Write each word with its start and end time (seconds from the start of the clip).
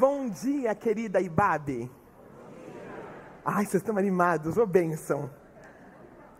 Bom 0.00 0.30
dia, 0.30 0.74
querida 0.74 1.20
Ibabe. 1.20 1.90
Ai, 3.44 3.66
vocês 3.66 3.82
estão 3.82 3.98
animados, 3.98 4.56
ô 4.56 4.64
bênção. 4.64 5.28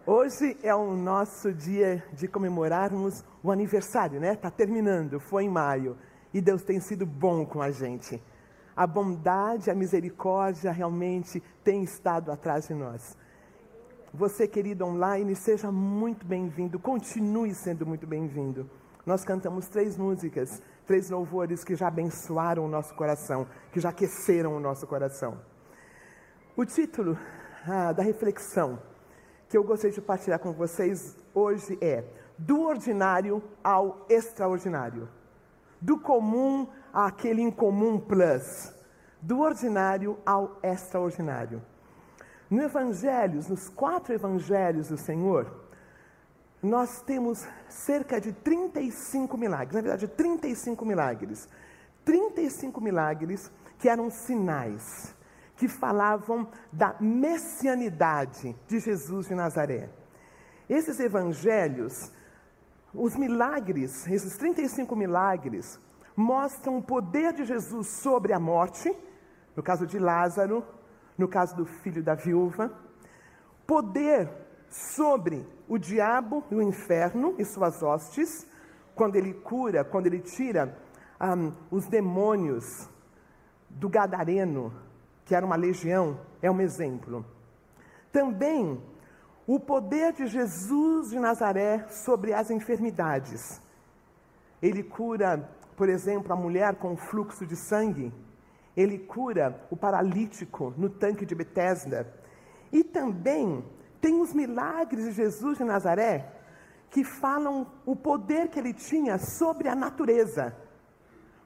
Hoje 0.07 0.57
é 0.63 0.75
o 0.75 0.97
nosso 0.97 1.53
dia 1.53 2.03
de 2.15 2.27
comemorarmos 2.27 3.23
o 3.43 3.51
aniversário, 3.53 4.19
né? 4.19 4.33
Está 4.33 4.51
terminando, 4.51 5.21
foi 5.21 5.45
em 5.45 5.51
maio. 5.51 5.99
E 6.33 6.41
Deus 6.41 6.63
tem 6.63 6.81
sido 6.81 7.05
bom 7.05 7.45
com 7.45 7.61
a 7.61 7.71
gente. 7.71 8.23
A 8.75 8.87
bondade, 8.87 9.71
a 9.71 9.75
misericórdia 9.75 10.73
realmente 10.73 11.43
tem 11.63 11.83
estado 11.83 12.33
atrás 12.33 12.67
de 12.67 12.73
nós. 12.73 13.15
Você, 14.15 14.49
querido 14.49 14.87
online, 14.87 15.37
seja 15.37 15.71
muito 15.71 16.25
bem-vindo, 16.25 16.79
continue 16.79 17.55
sendo 17.55 17.85
muito 17.85 18.07
bem-vindo. 18.07 18.71
Nós 19.05 19.23
cantamos 19.23 19.69
três 19.69 19.99
músicas, 19.99 20.63
três 20.91 21.09
louvores 21.09 21.63
que 21.63 21.77
já 21.77 21.87
abençoaram 21.87 22.65
o 22.65 22.69
nosso 22.69 22.93
coração, 22.97 23.47
que 23.71 23.79
já 23.79 23.91
aqueceram 23.91 24.57
o 24.57 24.59
nosso 24.59 24.89
coração. 24.89 25.39
O 26.57 26.65
título 26.65 27.17
ah, 27.65 27.93
da 27.93 28.03
reflexão 28.03 28.77
que 29.49 29.57
eu 29.57 29.63
gostaria 29.63 29.95
de 29.95 30.01
partilhar 30.01 30.41
com 30.41 30.53
vocês 30.53 31.17
hoje 31.33 31.79
é 31.81 32.03
Do 32.37 32.63
Ordinário 32.63 33.41
ao 33.63 34.05
Extraordinário. 34.09 35.09
Do 35.81 35.97
comum 35.97 36.67
àquele 36.93 37.41
incomum 37.41 38.01
plus. 38.01 38.75
Do 39.23 39.39
ordinário 39.39 40.19
ao 40.27 40.59
extraordinário. 40.61 41.63
No 42.51 42.63
Evangelhos, 42.63 43.47
nos 43.47 43.69
quatro 43.69 44.13
Evangelhos 44.13 44.89
do 44.89 44.97
Senhor, 44.97 45.70
nós 46.63 47.01
temos 47.03 47.47
cerca 47.69 48.21
de 48.21 48.33
35 48.33 49.37
milagres, 49.39 49.75
na 49.75 49.81
verdade, 49.81 50.09
35 50.09 50.85
milagres. 50.85 51.49
35 52.05 52.81
milagres 52.81 53.51
que 53.79 53.89
eram 53.89 54.11
sinais, 54.11 55.15
que 55.57 55.69
falavam 55.69 56.49
da 56.73 56.95
messianidade 57.01 58.57
de 58.67 58.79
Jesus 58.79 59.29
de 59.29 59.35
Nazaré. 59.35 59.89
Esses 60.69 61.01
evangelhos, 61.01 62.13
os 62.93 63.17
milagres, 63.17 64.07
esses 64.07 64.37
35 64.37 64.95
milagres, 64.95 65.79
mostram 66.15 66.79
o 66.79 66.83
poder 66.83 67.33
de 67.33 67.45
Jesus 67.45 67.87
sobre 67.87 68.33
a 68.33 68.39
morte, 68.39 68.95
no 69.57 69.63
caso 69.63 69.87
de 69.87 69.99
Lázaro, 69.99 70.65
no 71.17 71.29
caso 71.29 71.57
do 71.57 71.65
filho 71.65 72.03
da 72.03 72.15
viúva, 72.15 72.73
poder 73.67 74.29
sobre 74.71 75.45
o 75.69 75.77
diabo 75.77 76.45
e 76.51 76.55
o 76.55 76.63
inferno 76.63 77.35
e 77.39 77.45
suas 77.45 77.83
hostes, 77.83 78.47
quando 78.95 79.17
ele 79.17 79.35
cura, 79.35 79.85
quando 79.85 80.07
ele 80.07 80.21
tira 80.21 80.79
um, 81.21 81.53
os 81.71 81.87
demônios 81.87 82.89
do 83.69 83.89
Gadareno, 83.89 84.73
que 85.25 85.35
era 85.35 85.45
uma 85.45 85.57
legião, 85.57 86.21
é 86.41 86.51
um 86.51 86.61
exemplo. 86.61 87.25
Também 88.13 88.81
o 89.47 89.59
poder 89.59 90.13
de 90.13 90.27
Jesus 90.27 91.11
de 91.11 91.19
Nazaré 91.19 91.89
sobre 91.89 92.33
as 92.33 92.51
enfermidades. 92.51 93.61
Ele 94.63 94.83
cura, 94.83 95.51
por 95.77 95.89
exemplo, 95.89 96.33
a 96.33 96.37
mulher 96.37 96.77
com 96.77 96.97
fluxo 96.97 97.45
de 97.45 97.57
sangue. 97.57 98.13
Ele 98.77 98.99
cura 98.99 99.61
o 99.71 99.77
paralítico 99.77 100.73
no 100.77 100.89
tanque 100.89 101.27
de 101.27 101.35
Betesda. 101.35 102.13
E 102.73 102.85
também 102.85 103.65
tem 104.01 104.21
os 104.21 104.33
milagres 104.33 105.05
de 105.05 105.13
Jesus 105.13 105.59
de 105.59 105.65
Nazaré 105.65 106.33
que 106.91 107.05
falam 107.05 107.67
o 107.87 107.95
poder 107.95 108.49
que 108.49 108.59
ele 108.59 108.73
tinha 108.73 109.19
sobre 109.19 109.69
a 109.69 109.75
natureza. 109.75 110.57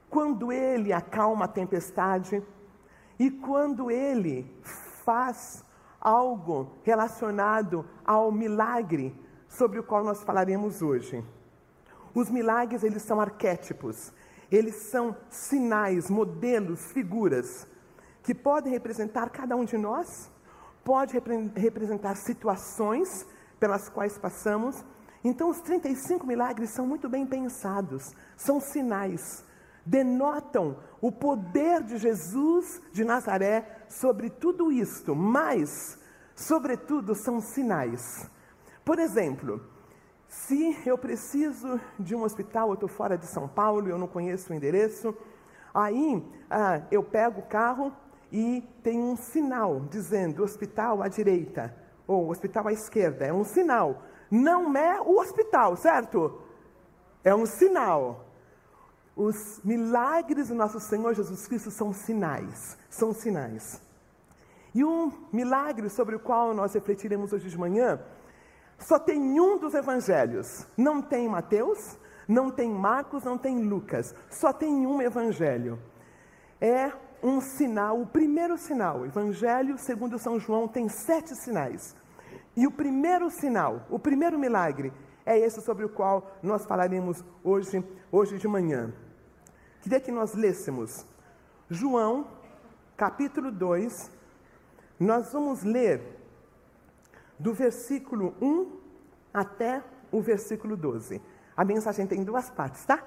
Quando 0.09 0.51
ele 0.51 0.91
acalma 0.91 1.45
a 1.45 1.49
tempestade 1.49 2.41
e 3.19 3.29
quando 3.29 3.91
ele 3.91 4.51
faz 5.03 5.63
algo 5.99 6.71
relacionado 6.83 7.85
ao 8.05 8.31
milagre 8.31 9.15
sobre 9.47 9.79
o 9.79 9.83
qual 9.83 10.03
nós 10.03 10.23
falaremos 10.23 10.81
hoje. 10.81 11.23
Os 12.13 12.29
milagres, 12.29 12.83
eles 12.83 13.01
são 13.01 13.19
arquétipos, 13.19 14.13
eles 14.51 14.75
são 14.75 15.15
sinais, 15.29 16.09
modelos, 16.09 16.91
figuras 16.91 17.67
que 18.23 18.33
podem 18.33 18.71
representar 18.71 19.29
cada 19.29 19.55
um 19.55 19.65
de 19.65 19.77
nós 19.77 20.31
pode 20.85 21.13
repre 21.13 21.51
representar 21.55 22.15
situações 22.15 23.25
pelas 23.59 23.89
quais 23.89 24.17
passamos. 24.17 24.85
Então, 25.23 25.49
os 25.49 25.59
35 25.59 26.25
milagres 26.27 26.69
são 26.69 26.85
muito 26.85 27.09
bem 27.09 27.25
pensados, 27.25 28.13
são 28.37 28.61
sinais, 28.61 29.43
denotam 29.83 30.77
o 31.01 31.11
poder 31.11 31.81
de 31.81 31.97
Jesus 31.97 32.79
de 32.93 33.03
Nazaré 33.03 33.85
sobre 33.89 34.29
tudo 34.29 34.71
isto, 34.71 35.15
mas, 35.15 35.99
sobretudo, 36.35 37.15
são 37.15 37.41
sinais. 37.41 38.29
Por 38.83 38.99
exemplo, 38.99 39.59
se 40.27 40.77
eu 40.85 40.95
preciso 40.95 41.79
de 41.99 42.15
um 42.15 42.21
hospital, 42.21 42.67
eu 42.67 42.73
estou 42.75 42.89
fora 42.89 43.17
de 43.17 43.25
São 43.25 43.47
Paulo, 43.47 43.87
eu 43.87 43.97
não 43.97 44.07
conheço 44.07 44.53
o 44.53 44.55
endereço, 44.55 45.15
aí 45.73 46.23
ah, 46.51 46.83
eu 46.91 47.01
pego 47.01 47.39
o 47.39 47.47
carro, 47.47 47.91
e 48.31 48.63
tem 48.83 48.99
um 48.99 49.15
sinal 49.15 49.81
dizendo 49.89 50.43
hospital 50.43 51.01
à 51.01 51.07
direita 51.07 51.75
ou 52.07 52.29
hospital 52.29 52.67
à 52.67 52.73
esquerda. 52.73 53.25
É 53.25 53.33
um 53.33 53.43
sinal. 53.43 54.03
Não 54.29 54.75
é 54.75 54.99
o 55.01 55.19
hospital, 55.19 55.75
certo? 55.75 56.41
É 57.23 57.33
um 57.33 57.45
sinal. 57.45 58.25
Os 59.15 59.61
milagres 59.63 60.49
do 60.49 60.55
nosso 60.55 60.79
Senhor 60.79 61.13
Jesus 61.13 61.47
Cristo 61.47 61.71
são 61.71 61.93
sinais. 61.93 62.77
São 62.89 63.13
sinais. 63.13 63.81
E 64.73 64.83
um 64.83 65.11
milagre 65.31 65.89
sobre 65.89 66.15
o 66.15 66.19
qual 66.19 66.53
nós 66.53 66.73
refletiremos 66.73 67.31
hoje 67.31 67.49
de 67.49 67.57
manhã, 67.57 67.99
só 68.77 68.99
tem 68.99 69.39
um 69.39 69.57
dos 69.57 69.73
evangelhos. 69.73 70.67
Não 70.75 71.01
tem 71.01 71.29
Mateus, 71.29 71.97
não 72.27 72.51
tem 72.51 72.69
Marcos, 72.69 73.23
não 73.23 73.37
tem 73.37 73.63
Lucas. 73.63 74.13
Só 74.29 74.51
tem 74.51 74.85
um 74.85 75.01
evangelho. 75.01 75.79
É 76.59 76.91
um 77.25 77.41
sinal, 77.41 77.99
o 77.99 78.05
primeiro 78.05 78.55
sinal, 78.55 78.99
o 78.99 79.05
Evangelho 79.05 79.79
segundo 79.79 80.19
São 80.19 80.39
João 80.39 80.67
tem 80.67 80.87
sete 80.87 81.35
sinais. 81.35 81.95
E 82.55 82.67
o 82.67 82.71
primeiro 82.71 83.31
sinal, 83.31 83.85
o 83.89 83.97
primeiro 83.97 84.37
milagre, 84.37 84.93
é 85.25 85.37
esse 85.37 85.59
sobre 85.61 85.83
o 85.83 85.89
qual 85.89 86.37
nós 86.43 86.65
falaremos 86.65 87.23
hoje, 87.43 87.83
hoje 88.11 88.37
de 88.37 88.47
manhã. 88.47 88.93
Queria 89.81 89.99
que 89.99 90.11
nós 90.11 90.35
lêssemos 90.35 91.03
João, 91.67 92.27
capítulo 92.95 93.51
2, 93.51 94.11
nós 94.99 95.33
vamos 95.33 95.63
ler 95.63 96.01
do 97.39 97.53
versículo 97.53 98.35
1 98.39 98.71
até 99.33 99.83
o 100.11 100.21
versículo 100.21 100.77
12. 100.77 101.19
A 101.57 101.65
mensagem 101.65 102.05
tem 102.05 102.23
duas 102.23 102.51
partes, 102.51 102.85
tá? 102.85 103.03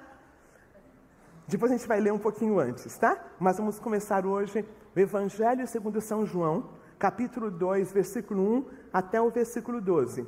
Depois 1.49 1.71
a 1.71 1.75
gente 1.75 1.87
vai 1.87 1.99
ler 1.99 2.13
um 2.13 2.19
pouquinho 2.19 2.59
antes, 2.59 2.95
tá? 2.99 3.17
Mas 3.39 3.57
vamos 3.57 3.79
começar 3.79 4.23
hoje 4.23 4.63
o 4.95 4.99
Evangelho 4.99 5.65
segundo 5.67 5.99
São 5.99 6.23
João, 6.23 6.69
capítulo 6.99 7.49
2, 7.49 7.91
versículo 7.91 8.57
1 8.57 8.65
até 8.93 9.19
o 9.19 9.31
versículo 9.31 9.81
12. 9.81 10.27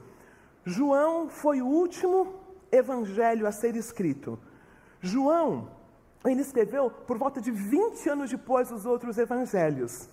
João 0.65 1.29
foi 1.29 1.61
o 1.61 1.67
último 1.67 2.33
evangelho 2.71 3.45
a 3.45 3.51
ser 3.51 3.75
escrito. 3.75 4.39
João, 4.99 5.69
ele 6.25 6.41
escreveu 6.41 6.89
por 6.89 7.19
volta 7.19 7.39
de 7.39 7.51
20 7.51 8.09
anos 8.09 8.31
depois 8.31 8.69
dos 8.69 8.87
outros 8.87 9.19
evangelhos. 9.19 10.09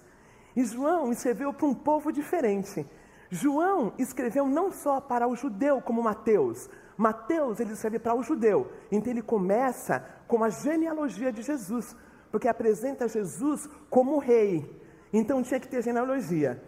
E 0.55 0.63
João 0.63 1.11
escreveu 1.11 1.55
para 1.55 1.67
um 1.67 1.75
povo 1.75 2.13
diferente. 2.13 2.87
João 3.31 3.95
escreveu 3.97 4.47
não 4.47 4.71
só 4.71 5.01
para 5.01 5.27
o 5.27 5.35
judeu 5.35 5.81
como 5.81 6.03
Mateus, 6.03 6.69
Mateus 6.99 7.61
ele 7.61 7.75
escreve 7.75 8.01
para 8.01 8.17
o 8.17 8.25
judeu, 8.25 8.73
então 8.91 9.13
ele 9.13 9.23
começa 9.23 10.05
com 10.27 10.43
a 10.43 10.51
genealogia 10.51 11.33
de 11.33 11.43
Jesus, 11.43 11.95
porque 12.29 12.49
apresenta 12.49 13.07
Jesus 13.07 13.69
como 13.89 14.19
rei, 14.19 14.69
então 15.13 15.41
tinha 15.41 15.61
que 15.61 15.69
ter 15.69 15.81
genealogia. 15.81 16.61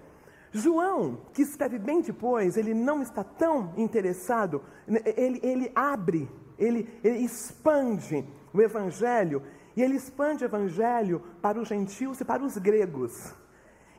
João, 0.52 1.22
que 1.34 1.42
escreve 1.42 1.80
bem 1.80 2.00
depois, 2.00 2.56
ele 2.56 2.72
não 2.72 3.02
está 3.02 3.24
tão 3.24 3.74
interessado, 3.76 4.62
ele, 4.86 5.40
ele 5.42 5.72
abre, 5.74 6.30
ele, 6.56 6.88
ele 7.02 7.18
expande 7.18 8.24
o 8.54 8.62
evangelho, 8.62 9.42
e 9.76 9.82
ele 9.82 9.96
expande 9.96 10.44
o 10.44 10.46
evangelho 10.46 11.20
para 11.42 11.60
os 11.60 11.66
gentios 11.66 12.20
e 12.20 12.24
para 12.24 12.44
os 12.44 12.56
gregos. 12.56 13.34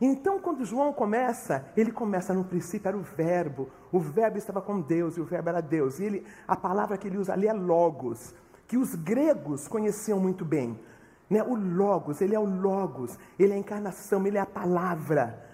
Então, 0.03 0.39
quando 0.39 0.65
João 0.65 0.92
começa, 0.92 1.63
ele 1.77 1.92
começa 1.92 2.33
no 2.33 2.44
princípio 2.44 2.88
era 2.88 2.98
o 2.98 3.03
verbo, 3.03 3.69
o 3.92 4.00
verbo 4.00 4.36
estava 4.36 4.59
com 4.59 4.81
Deus 4.81 5.15
e 5.15 5.21
o 5.21 5.25
verbo 5.25 5.50
era 5.50 5.62
Deus. 5.62 6.00
E 6.00 6.06
ele, 6.06 6.25
a 6.48 6.56
palavra 6.56 6.98
que 6.98 7.07
ele 7.07 7.19
usa 7.19 7.33
ali 7.33 7.48
é 7.48 7.53
logos, 7.53 8.33
que 8.68 8.77
os 8.77 8.95
gregos 8.95 9.68
conheciam 9.68 10.19
muito 10.19 10.44
bem. 10.44 10.80
Né? 11.30 11.44
O 11.44 11.53
logos, 11.53 12.19
ele 12.19 12.33
é 12.33 12.39
o 12.39 12.45
logos, 12.45 13.19
ele 13.38 13.53
é 13.53 13.56
a 13.56 13.59
encarnação, 13.59 14.25
ele 14.25 14.39
é 14.39 14.42
a 14.42 14.45
palavra. 14.45 15.48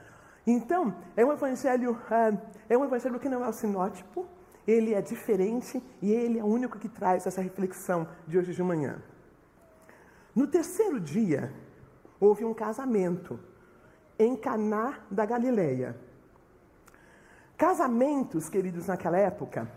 Então, 0.45 0.95
é 1.17 1.25
um 1.25 1.33
evangelho, 1.33 1.99
ah, 2.09 2.31
é 2.69 2.77
um 2.77 2.85
evangelho 2.85 3.19
que 3.19 3.27
não 3.27 3.43
é 3.43 3.49
o 3.49 3.53
sinótipo, 3.53 4.25
ele 4.65 4.93
é 4.93 5.01
diferente 5.01 5.83
e 6.01 6.09
ele 6.09 6.39
é 6.39 6.43
o 6.43 6.47
único 6.47 6.79
que 6.79 6.87
traz 6.87 7.27
essa 7.27 7.41
reflexão 7.41 8.07
de 8.25 8.37
hoje 8.37 8.53
de 8.53 8.63
manhã. 8.63 9.01
No 10.33 10.47
terceiro 10.47 11.01
dia, 11.01 11.53
houve 12.17 12.45
um 12.45 12.53
casamento 12.53 13.37
em 14.19 14.35
Caná 14.35 14.99
da 15.09 15.25
Galileia. 15.25 15.95
Casamentos, 17.57 18.49
queridos, 18.49 18.87
naquela 18.87 19.17
época, 19.17 19.67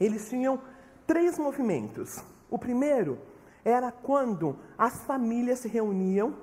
eles 0.00 0.28
tinham 0.28 0.60
três 1.06 1.38
movimentos. 1.38 2.22
O 2.48 2.58
primeiro 2.58 3.18
era 3.64 3.90
quando 3.90 4.56
as 4.78 5.02
famílias 5.04 5.58
se 5.58 5.68
reuniam 5.68 6.34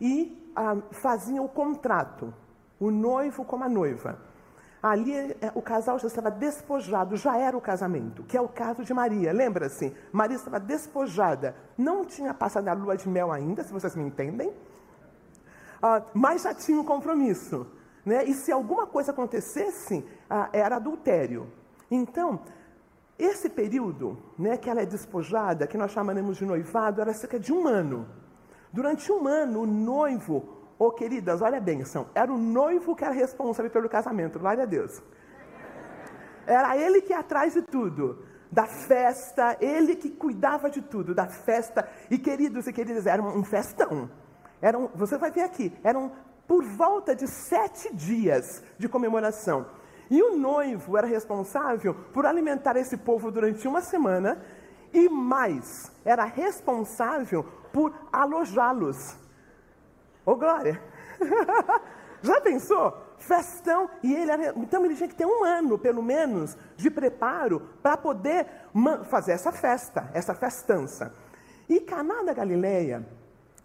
e 0.00 0.52
ah, 0.56 0.76
faziam 0.90 1.44
o 1.44 1.48
contrato, 1.48 2.32
o 2.78 2.90
noivo 2.90 3.44
com 3.44 3.62
a 3.62 3.68
noiva. 3.68 4.18
Ali 4.82 5.14
é, 5.14 5.52
o 5.54 5.60
casal 5.60 5.98
já 5.98 6.06
estava 6.06 6.30
despojado, 6.30 7.14
já 7.16 7.36
era 7.36 7.56
o 7.56 7.60
casamento, 7.60 8.22
que 8.22 8.36
é 8.36 8.40
o 8.40 8.48
caso 8.48 8.82
de 8.82 8.94
Maria. 8.94 9.32
Lembra-se? 9.32 9.94
Maria 10.10 10.36
estava 10.36 10.58
despojada, 10.58 11.54
não 11.76 12.04
tinha 12.04 12.32
passado 12.32 12.66
a 12.68 12.72
lua 12.72 12.96
de 12.96 13.06
mel 13.06 13.30
ainda, 13.30 13.62
se 13.62 13.72
vocês 13.72 13.94
me 13.94 14.02
entendem, 14.02 14.50
ah, 15.82 16.02
mas 16.12 16.42
já 16.42 16.54
tinha 16.54 16.80
um 16.80 16.84
compromisso. 16.84 17.66
Né? 18.04 18.24
E 18.24 18.34
se 18.34 18.50
alguma 18.52 18.86
coisa 18.86 19.12
acontecesse, 19.12 20.04
ah, 20.28 20.48
era 20.52 20.76
adultério. 20.76 21.50
Então, 21.90 22.40
esse 23.18 23.50
período 23.50 24.18
né, 24.38 24.56
que 24.56 24.70
ela 24.70 24.80
é 24.80 24.86
despojada, 24.86 25.66
que 25.66 25.76
nós 25.76 25.90
chamaremos 25.90 26.36
de 26.36 26.46
noivado, 26.46 27.00
era 27.00 27.12
cerca 27.12 27.38
de 27.38 27.52
um 27.52 27.66
ano. 27.66 28.06
Durante 28.72 29.10
um 29.12 29.26
ano, 29.26 29.62
o 29.62 29.66
noivo, 29.66 30.72
oh 30.78 30.90
queridas, 30.90 31.42
olha 31.42 31.58
a 31.58 31.60
benção, 31.60 32.06
era 32.14 32.32
o 32.32 32.38
noivo 32.38 32.94
que 32.94 33.04
era 33.04 33.12
responsável 33.12 33.70
pelo 33.70 33.88
casamento, 33.88 34.38
glória 34.38 34.62
a 34.62 34.66
Deus. 34.66 35.02
Era 36.46 36.76
ele 36.76 37.02
que 37.02 37.12
ia 37.12 37.18
atrás 37.18 37.52
de 37.52 37.62
tudo, 37.62 38.24
da 38.50 38.66
festa, 38.66 39.56
ele 39.60 39.94
que 39.94 40.10
cuidava 40.10 40.70
de 40.70 40.80
tudo, 40.82 41.14
da 41.14 41.26
festa. 41.26 41.88
E 42.10 42.18
queridos 42.18 42.66
e 42.66 42.72
queridas, 42.72 43.06
era 43.06 43.22
um 43.22 43.44
festão. 43.44 44.10
Eram, 44.60 44.90
você 44.94 45.16
vai 45.16 45.30
ver 45.30 45.42
aqui, 45.42 45.72
eram 45.82 46.12
por 46.46 46.64
volta 46.64 47.14
de 47.14 47.26
sete 47.26 47.94
dias 47.94 48.62
de 48.78 48.88
comemoração. 48.88 49.66
E 50.10 50.20
o 50.22 50.36
noivo 50.36 50.96
era 50.96 51.06
responsável 51.06 51.94
por 52.12 52.26
alimentar 52.26 52.76
esse 52.76 52.96
povo 52.96 53.30
durante 53.30 53.68
uma 53.68 53.80
semana 53.80 54.42
e 54.92 55.08
mais, 55.08 55.92
era 56.04 56.24
responsável 56.24 57.44
por 57.72 57.94
alojá-los. 58.12 59.16
Ô 60.26 60.34
glória! 60.34 60.82
Já 62.22 62.40
pensou? 62.40 63.06
Festão, 63.18 63.88
e 64.02 64.14
ele 64.14 64.30
era, 64.30 64.52
então 64.56 64.84
ele 64.84 64.96
tinha 64.96 65.08
que 65.08 65.14
ter 65.14 65.26
um 65.26 65.44
ano, 65.44 65.78
pelo 65.78 66.02
menos, 66.02 66.56
de 66.76 66.90
preparo 66.90 67.60
para 67.82 67.96
poder 67.96 68.46
fazer 69.04 69.32
essa 69.32 69.52
festa, 69.52 70.10
essa 70.12 70.34
festança. 70.34 71.14
E 71.68 71.80
Caná 71.80 72.22
da 72.22 72.32
Galileia, 72.32 73.06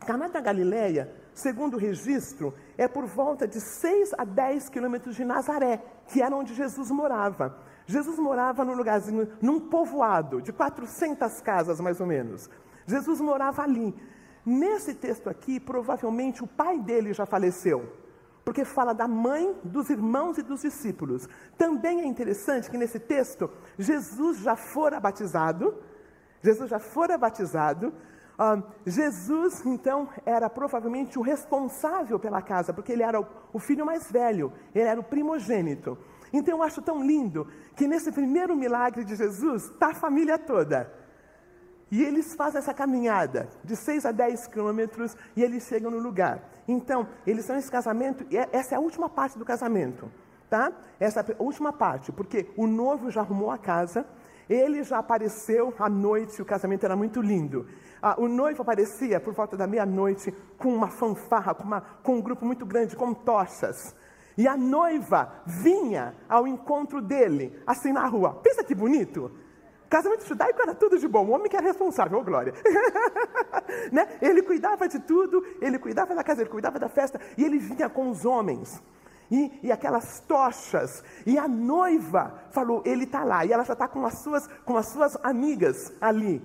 Caná 0.05 0.27
da 0.27 0.39
Galileia, 0.39 1.11
segundo 1.33 1.73
o 1.73 1.79
registro, 1.79 2.53
é 2.77 2.87
por 2.87 3.05
volta 3.05 3.47
de 3.47 3.59
6 3.59 4.13
a 4.17 4.23
10 4.23 4.69
quilômetros 4.69 5.15
de 5.15 5.25
Nazaré, 5.25 5.83
que 6.07 6.21
era 6.21 6.35
onde 6.35 6.53
Jesus 6.53 6.91
morava. 6.91 7.57
Jesus 7.87 8.17
morava 8.17 8.63
num 8.63 8.75
lugarzinho, 8.75 9.27
num 9.41 9.59
povoado 9.59 10.41
de 10.41 10.53
400 10.53 11.41
casas 11.41 11.79
mais 11.79 11.99
ou 11.99 12.07
menos. 12.07 12.49
Jesus 12.85 13.19
morava 13.19 13.63
ali. 13.63 13.93
Nesse 14.45 14.93
texto 14.93 15.27
aqui, 15.27 15.59
provavelmente 15.59 16.43
o 16.43 16.47
pai 16.47 16.79
dele 16.79 17.13
já 17.13 17.25
faleceu, 17.25 17.91
porque 18.43 18.63
fala 18.63 18.93
da 18.93 19.07
mãe, 19.07 19.55
dos 19.63 19.89
irmãos 19.89 20.37
e 20.37 20.43
dos 20.43 20.61
discípulos. 20.61 21.27
Também 21.57 22.01
é 22.01 22.05
interessante 22.05 22.69
que 22.69 22.77
nesse 22.77 22.99
texto, 22.99 23.49
Jesus 23.77 24.37
já 24.39 24.55
fora 24.55 24.99
batizado, 24.99 25.75
Jesus 26.43 26.69
já 26.69 26.77
fora 26.77 27.17
batizado, 27.17 27.91
Uh, 28.37 28.61
Jesus, 28.85 29.65
então, 29.65 30.09
era 30.25 30.49
provavelmente 30.49 31.17
o 31.17 31.21
responsável 31.21 32.19
pela 32.19 32.41
casa, 32.41 32.73
porque 32.73 32.91
ele 32.91 33.03
era 33.03 33.19
o, 33.19 33.25
o, 33.53 33.59
filho 33.59 33.85
mais 33.85 34.11
velho, 34.11 34.51
ele 34.73 34.87
era 34.87 34.99
o 34.99 35.03
primogênito. 35.03 35.97
Então, 36.33 36.57
eu 36.57 36.63
acho 36.63 36.81
tão 36.81 37.01
lindo 37.01 37.47
que 37.75 37.87
nesse 37.87 38.11
primeiro 38.11 38.55
milagre 38.55 39.05
de 39.05 39.15
Jesus 39.15 39.65
está 39.71 39.91
a 39.91 39.95
família 39.95 40.37
toda. 40.37 40.91
E 41.89 42.03
eles 42.03 42.35
fazem 42.35 42.59
essa 42.59 42.73
caminhada 42.73 43.47
de 43.63 43.75
6 43.75 44.05
a 44.05 44.11
10 44.11 44.47
quilômetros 44.47 45.15
e 45.35 45.41
eles 45.41 45.63
chegam 45.63 45.89
no 45.89 45.99
lugar. 45.99 46.43
Então, 46.67 47.07
eles 47.25 47.41
estão 47.41 47.55
nesse 47.55 47.71
casamento, 47.71 48.25
e 48.29 48.37
é, 48.37 48.49
essa 48.51 48.75
é 48.75 48.77
a 48.77 48.81
última 48.81 49.07
parte 49.07 49.37
do 49.37 49.45
casamento, 49.45 50.11
tá? 50.49 50.73
Essa 50.99 51.21
é 51.21 51.35
a 51.39 51.43
última 51.43 51.71
parte, 51.71 52.11
porque 52.11 52.49
o 52.57 52.67
noivo 52.67 53.09
já 53.11 53.21
arrumou 53.21 53.51
a 53.51 53.57
casa, 53.57 54.05
ele 54.49 54.83
já 54.83 54.99
apareceu 54.99 55.73
à 55.79 55.89
noite, 55.89 56.41
o 56.41 56.45
casamento 56.45 56.85
era 56.85 56.95
muito 56.95 57.21
lindo. 57.21 57.67
Ah, 58.01 58.15
o 58.19 58.27
noivo 58.27 58.61
aparecia 58.61 59.19
por 59.19 59.33
volta 59.33 59.57
da 59.57 59.65
meia-noite 59.65 60.31
com 60.57 60.73
uma 60.73 60.89
fanfarra, 60.89 61.53
com, 61.55 61.63
uma, 61.63 61.81
com 61.81 62.15
um 62.15 62.21
grupo 62.21 62.45
muito 62.45 62.65
grande, 62.65 62.95
com 62.95 63.13
tochas. 63.13 63.95
E 64.37 64.47
a 64.47 64.55
noiva 64.55 65.41
vinha 65.45 66.13
ao 66.27 66.47
encontro 66.47 67.01
dele, 67.01 67.57
assim 67.65 67.91
na 67.91 68.05
rua. 68.05 68.35
Pensa 68.43 68.63
que 68.63 68.75
bonito! 68.75 69.31
Casamento 69.89 70.25
judaico 70.25 70.61
era 70.61 70.75
tudo 70.75 70.97
de 70.97 71.07
bom, 71.07 71.25
o 71.25 71.29
homem 71.29 71.49
que 71.49 71.55
era 71.55 71.65
responsável, 71.65 72.19
oh 72.19 72.23
glória. 72.23 72.53
né? 73.91 74.17
Ele 74.21 74.41
cuidava 74.41 74.87
de 74.87 74.99
tudo, 74.99 75.43
ele 75.61 75.79
cuidava 75.79 76.13
da 76.13 76.23
casa, 76.23 76.41
ele 76.41 76.49
cuidava 76.49 76.77
da 76.79 76.89
festa, 76.89 77.19
e 77.37 77.43
ele 77.43 77.57
vinha 77.57 77.89
com 77.89 78.09
os 78.09 78.25
homens. 78.25 78.81
E, 79.29 79.59
e 79.63 79.71
aquelas 79.71 80.19
tochas, 80.21 81.03
e 81.25 81.37
a 81.37 81.47
noiva 81.47 82.33
falou: 82.51 82.83
ele 82.85 83.05
está 83.05 83.23
lá, 83.23 83.45
e 83.45 83.51
ela 83.51 83.63
já 83.63 83.73
está 83.73 83.87
com, 83.87 84.05
as 84.05 84.19
suas, 84.19 84.47
com 84.63 84.77
as 84.77 84.89
suas 84.89 85.17
amigas 85.23 85.91
ali. 85.99 86.41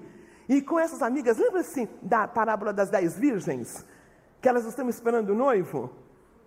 E 0.48 0.60
com 0.62 0.78
essas 0.78 1.02
amigas, 1.02 1.38
lembra-se 1.38 1.88
da 2.02 2.26
parábola 2.26 2.72
das 2.72 2.90
dez 2.90 3.16
virgens? 3.16 3.86
Que 4.40 4.48
elas 4.48 4.64
estão 4.64 4.88
esperando 4.88 5.30
o 5.30 5.34
noivo? 5.34 5.90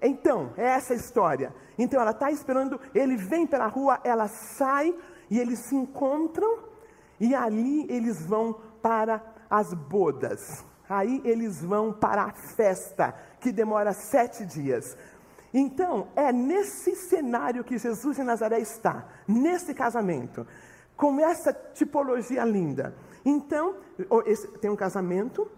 Então, 0.01 0.51
é 0.57 0.65
essa 0.65 0.93
a 0.93 0.97
história. 0.97 1.53
Então 1.77 2.01
ela 2.01 2.11
está 2.11 2.29
esperando, 2.29 2.79
ele 2.93 3.15
vem 3.15 3.47
pela 3.47 3.67
rua, 3.67 3.99
ela 4.03 4.27
sai 4.27 4.93
e 5.29 5.39
eles 5.39 5.59
se 5.59 5.75
encontram 5.75 6.59
e 7.19 7.33
ali 7.33 7.89
eles 7.89 8.25
vão 8.25 8.53
para 8.81 9.23
as 9.49 9.73
bodas. 9.73 10.65
Aí 10.89 11.21
eles 11.23 11.63
vão 11.63 11.93
para 11.93 12.23
a 12.23 12.33
festa, 12.33 13.15
que 13.39 13.51
demora 13.51 13.93
sete 13.93 14.45
dias. 14.45 14.97
Então, 15.53 16.07
é 16.15 16.31
nesse 16.31 16.95
cenário 16.95 17.63
que 17.63 17.77
Jesus 17.77 18.15
de 18.15 18.23
Nazaré 18.23 18.59
está, 18.59 19.05
nesse 19.27 19.73
casamento, 19.73 20.47
com 20.97 21.19
essa 21.19 21.53
tipologia 21.53 22.43
linda. 22.43 22.95
Então, 23.23 23.75
tem 24.59 24.71
um 24.71 24.75
casamento, 24.75 25.49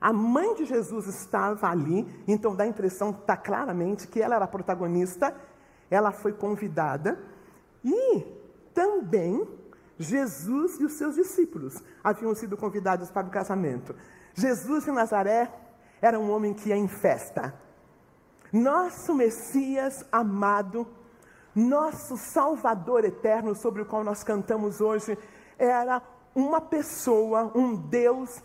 a 0.00 0.12
mãe 0.12 0.54
de 0.54 0.64
Jesus 0.64 1.06
estava 1.06 1.68
ali, 1.68 2.06
então 2.26 2.56
dá 2.56 2.64
a 2.64 2.68
impressão, 2.68 3.10
está 3.10 3.36
claramente, 3.36 4.08
que 4.08 4.22
ela 4.22 4.36
era 4.36 4.44
a 4.44 4.48
protagonista, 4.48 5.34
ela 5.90 6.12
foi 6.12 6.32
convidada, 6.32 7.18
e 7.84 8.24
também 8.72 9.46
Jesus 9.98 10.80
e 10.80 10.84
os 10.84 10.92
seus 10.92 11.14
discípulos 11.14 11.82
haviam 12.02 12.34
sido 12.34 12.56
convidados 12.56 13.10
para 13.10 13.26
o 13.26 13.30
casamento. 13.30 13.94
Jesus 14.34 14.84
de 14.84 14.90
Nazaré 14.90 15.50
era 16.00 16.18
um 16.18 16.30
homem 16.30 16.52
que 16.52 16.68
ia 16.68 16.76
em 16.76 16.88
festa. 16.88 17.54
Nosso 18.56 19.14
Messias 19.14 20.02
amado, 20.10 20.86
nosso 21.54 22.16
Salvador 22.16 23.04
eterno, 23.04 23.54
sobre 23.54 23.82
o 23.82 23.84
qual 23.84 24.02
nós 24.02 24.24
cantamos 24.24 24.80
hoje, 24.80 25.18
era 25.58 26.00
uma 26.34 26.58
pessoa, 26.58 27.52
um 27.54 27.76
Deus 27.76 28.42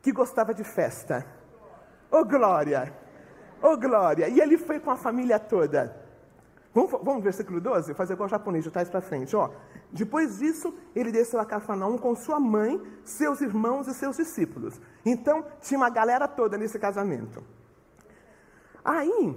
que 0.00 0.12
gostava 0.12 0.54
de 0.54 0.64
festa. 0.64 1.26
Oh 2.10 2.24
glória! 2.24 2.90
Oh 3.60 3.76
glória! 3.76 4.30
E 4.30 4.40
ele 4.40 4.56
foi 4.56 4.80
com 4.80 4.90
a 4.90 4.96
família 4.96 5.38
toda. 5.38 5.94
Vamos, 6.72 6.92
vamos 6.92 7.22
versículo 7.22 7.60
12? 7.60 7.92
Fazer 7.92 8.14
igual 8.14 8.28
o 8.28 8.30
japonês, 8.30 8.64
de 8.64 8.70
trás 8.70 8.88
para 8.88 9.02
frente. 9.02 9.36
Ó. 9.36 9.50
Depois 9.92 10.38
disso, 10.38 10.74
ele 10.96 11.12
desceu 11.12 11.38
a 11.38 11.44
Cafarnaum 11.44 11.98
com 11.98 12.16
sua 12.16 12.40
mãe, 12.40 12.80
seus 13.04 13.42
irmãos 13.42 13.86
e 13.88 13.92
seus 13.92 14.16
discípulos. 14.16 14.80
Então, 15.04 15.44
tinha 15.60 15.76
uma 15.76 15.90
galera 15.90 16.26
toda 16.26 16.56
nesse 16.56 16.78
casamento. 16.78 17.44
Aí, 18.84 19.36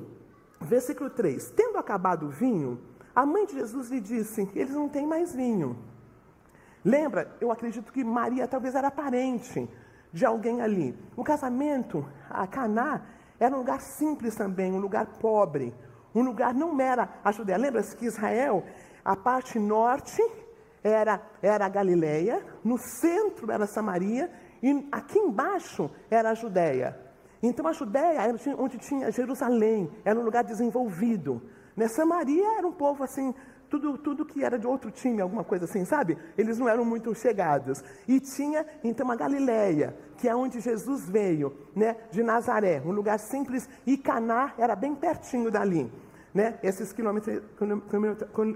versículo 0.62 1.10
3: 1.10 1.52
Tendo 1.52 1.78
acabado 1.78 2.28
o 2.28 2.30
vinho, 2.30 2.80
a 3.16 3.26
mãe 3.26 3.46
de 3.46 3.54
Jesus 3.54 3.90
lhe 3.90 4.00
disse: 4.00 4.50
Eles 4.56 4.74
não 4.74 4.90
têm 4.90 5.06
mais 5.06 5.36
vinho. 5.36 5.78
Lembra? 6.84 7.36
Eu 7.40 7.52
acredito 7.52 7.92
que 7.94 8.04
Maria 8.04 8.48
talvez 8.48 8.76
era 8.76 8.92
parente 8.92 9.70
de 10.12 10.26
alguém 10.26 10.62
ali. 10.62 10.98
O 11.16 11.24
casamento, 11.24 12.06
a 12.30 12.46
Caná, 12.46 13.02
era 13.40 13.56
um 13.56 13.60
lugar 13.60 13.82
simples 13.82 14.36
também, 14.36 14.72
um 14.72 14.80
lugar 14.80 15.06
pobre, 15.20 15.74
um 16.14 16.22
lugar 16.22 16.54
não 16.54 16.80
era 16.80 17.10
a 17.24 17.32
Judéia. 17.32 17.58
Lembra-se 17.58 17.96
que 17.96 18.06
Israel, 18.06 18.64
a 19.04 19.16
parte 19.16 19.58
norte 19.58 20.22
era, 20.84 21.22
era 21.42 21.66
a 21.66 21.70
Galileia, 21.70 22.46
no 22.64 22.78
centro 22.78 23.52
era 23.52 23.66
Samaria 23.66 24.32
e 24.62 24.88
aqui 24.92 25.18
embaixo 25.18 25.90
era 26.10 26.32
a 26.32 26.34
Judéia. 26.34 27.00
Então 27.44 27.68
a 27.68 27.74
Judéia 27.74 28.22
era 28.22 28.36
onde 28.58 28.78
tinha 28.78 29.12
Jerusalém, 29.12 29.92
era 30.06 30.18
um 30.18 30.24
lugar 30.24 30.46
desenvolvido. 30.46 31.42
Né? 31.76 31.90
Samaria 31.90 32.58
era 32.58 32.66
um 32.66 32.72
povo 32.72 33.04
assim, 33.04 33.36
tudo, 33.70 33.98
tudo 33.98 34.26
que 34.26 34.42
era 34.44 34.58
de 34.58 34.66
outro 34.66 34.90
time, 34.90 35.20
alguma 35.22 35.44
coisa 35.44 35.66
assim, 35.66 35.84
sabe? 35.84 36.18
Eles 36.38 36.58
não 36.58 36.70
eram 36.70 36.86
muito 36.86 37.14
chegados. 37.14 37.84
E 38.08 38.22
tinha 38.22 38.66
então 38.82 39.12
a 39.12 39.16
Galileia, 39.16 39.94
que 40.18 40.30
é 40.30 40.36
onde 40.36 40.62
Jesus 40.62 41.10
veio, 41.10 41.54
né? 41.76 41.98
De 42.12 42.24
Nazaré, 42.24 42.82
um 42.86 42.92
lugar 42.92 43.20
simples, 43.20 43.68
e 43.86 43.98
Caná 43.98 44.54
era 44.58 44.74
bem 44.76 44.96
pertinho 44.96 45.52
dali, 45.52 45.92
né? 46.34 46.58
Essas 46.64 46.94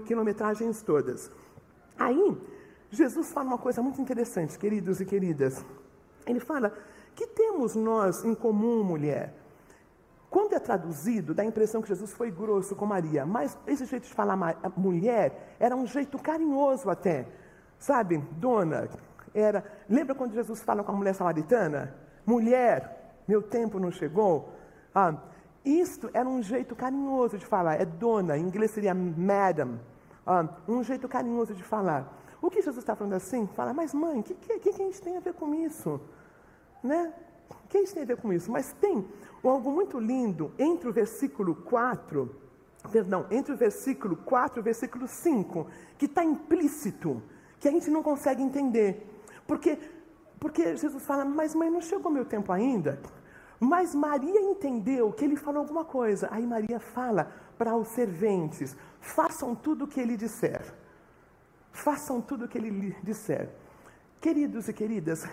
quilometragens 0.06 0.80
todas. 0.82 1.30
Aí, 1.98 2.38
Jesus 2.90 3.32
fala 3.32 3.48
uma 3.48 3.58
coisa 3.58 3.82
muito 3.82 4.00
interessante, 4.00 4.58
queridos 4.58 4.98
e 4.98 5.04
queridas. 5.04 5.62
Ele 6.26 6.40
fala: 6.40 6.72
que 7.18 7.26
temos 7.26 7.74
nós 7.74 8.24
em 8.24 8.32
comum, 8.32 8.84
mulher? 8.84 9.34
Quando 10.30 10.52
é 10.52 10.60
traduzido, 10.60 11.34
dá 11.34 11.42
a 11.42 11.46
impressão 11.46 11.82
que 11.82 11.88
Jesus 11.88 12.12
foi 12.12 12.30
grosso 12.30 12.76
com 12.76 12.86
Maria, 12.86 13.26
mas 13.26 13.58
esse 13.66 13.84
jeito 13.86 14.04
de 14.04 14.14
falar 14.14 14.36
mulher 14.76 15.56
era 15.58 15.74
um 15.74 15.84
jeito 15.84 16.16
carinhoso 16.16 16.88
até. 16.88 17.26
Sabe, 17.76 18.18
dona, 18.32 18.88
era. 19.34 19.64
Lembra 19.88 20.14
quando 20.14 20.32
Jesus 20.32 20.62
fala 20.62 20.84
com 20.84 20.92
a 20.92 20.94
mulher 20.94 21.12
samaritana? 21.12 21.92
Mulher, 22.24 23.22
meu 23.26 23.42
tempo 23.42 23.80
não 23.80 23.90
chegou? 23.90 24.52
Ah, 24.94 25.16
isto 25.64 26.08
era 26.14 26.28
um 26.28 26.40
jeito 26.40 26.76
carinhoso 26.76 27.36
de 27.36 27.46
falar, 27.46 27.80
é 27.80 27.84
dona, 27.84 28.38
em 28.38 28.42
inglês 28.42 28.70
seria 28.70 28.94
madam. 28.94 29.80
Ah, 30.24 30.46
um 30.68 30.84
jeito 30.84 31.08
carinhoso 31.08 31.52
de 31.52 31.64
falar. 31.64 32.16
O 32.40 32.48
que 32.48 32.62
Jesus 32.62 32.78
está 32.78 32.94
falando 32.94 33.14
assim? 33.14 33.48
Fala, 33.48 33.74
mas 33.74 33.92
mãe, 33.92 34.20
o 34.20 34.22
que, 34.22 34.34
que, 34.34 34.58
que 34.60 34.68
a 34.68 34.72
gente 34.72 35.02
tem 35.02 35.16
a 35.16 35.20
ver 35.20 35.34
com 35.34 35.52
isso? 35.52 36.00
Né? 36.82 37.12
O 37.50 37.68
que 37.68 37.78
a 37.78 37.80
gente 37.80 37.94
tem 37.94 38.02
a 38.02 38.06
ver 38.06 38.16
com 38.16 38.32
isso? 38.32 38.50
Mas 38.50 38.72
tem 38.80 39.06
algo 39.44 39.70
muito 39.70 39.98
lindo 39.98 40.52
entre 40.58 40.88
o 40.88 40.92
versículo 40.92 41.54
4, 41.54 42.34
perdão, 42.90 43.26
entre 43.30 43.52
o 43.52 43.56
versículo 43.56 44.16
4 44.16 44.58
e 44.58 44.60
o 44.60 44.64
versículo 44.64 45.06
5, 45.06 45.66
que 45.96 46.06
está 46.06 46.24
implícito, 46.24 47.22
que 47.58 47.68
a 47.68 47.70
gente 47.70 47.90
não 47.90 48.02
consegue 48.02 48.42
entender. 48.42 49.06
Porque, 49.46 49.78
porque 50.38 50.76
Jesus 50.76 51.04
fala, 51.04 51.24
mas 51.24 51.54
mãe, 51.54 51.70
não 51.70 51.80
chegou 51.80 52.10
meu 52.10 52.24
tempo 52.24 52.52
ainda. 52.52 53.00
Mas 53.60 53.94
Maria 53.94 54.40
entendeu 54.40 55.12
que 55.12 55.24
ele 55.24 55.36
falou 55.36 55.60
alguma 55.60 55.84
coisa. 55.84 56.28
Aí 56.30 56.46
Maria 56.46 56.78
fala 56.78 57.32
para 57.56 57.76
os 57.76 57.88
serventes: 57.88 58.76
façam 59.00 59.54
tudo 59.54 59.84
o 59.84 59.88
que 59.88 60.00
ele 60.00 60.16
disser. 60.16 60.62
Façam 61.72 62.20
tudo 62.20 62.44
o 62.44 62.48
que 62.48 62.58
ele 62.58 62.96
disser. 63.02 63.50
Queridos 64.20 64.68
e 64.68 64.72
queridas, 64.72 65.24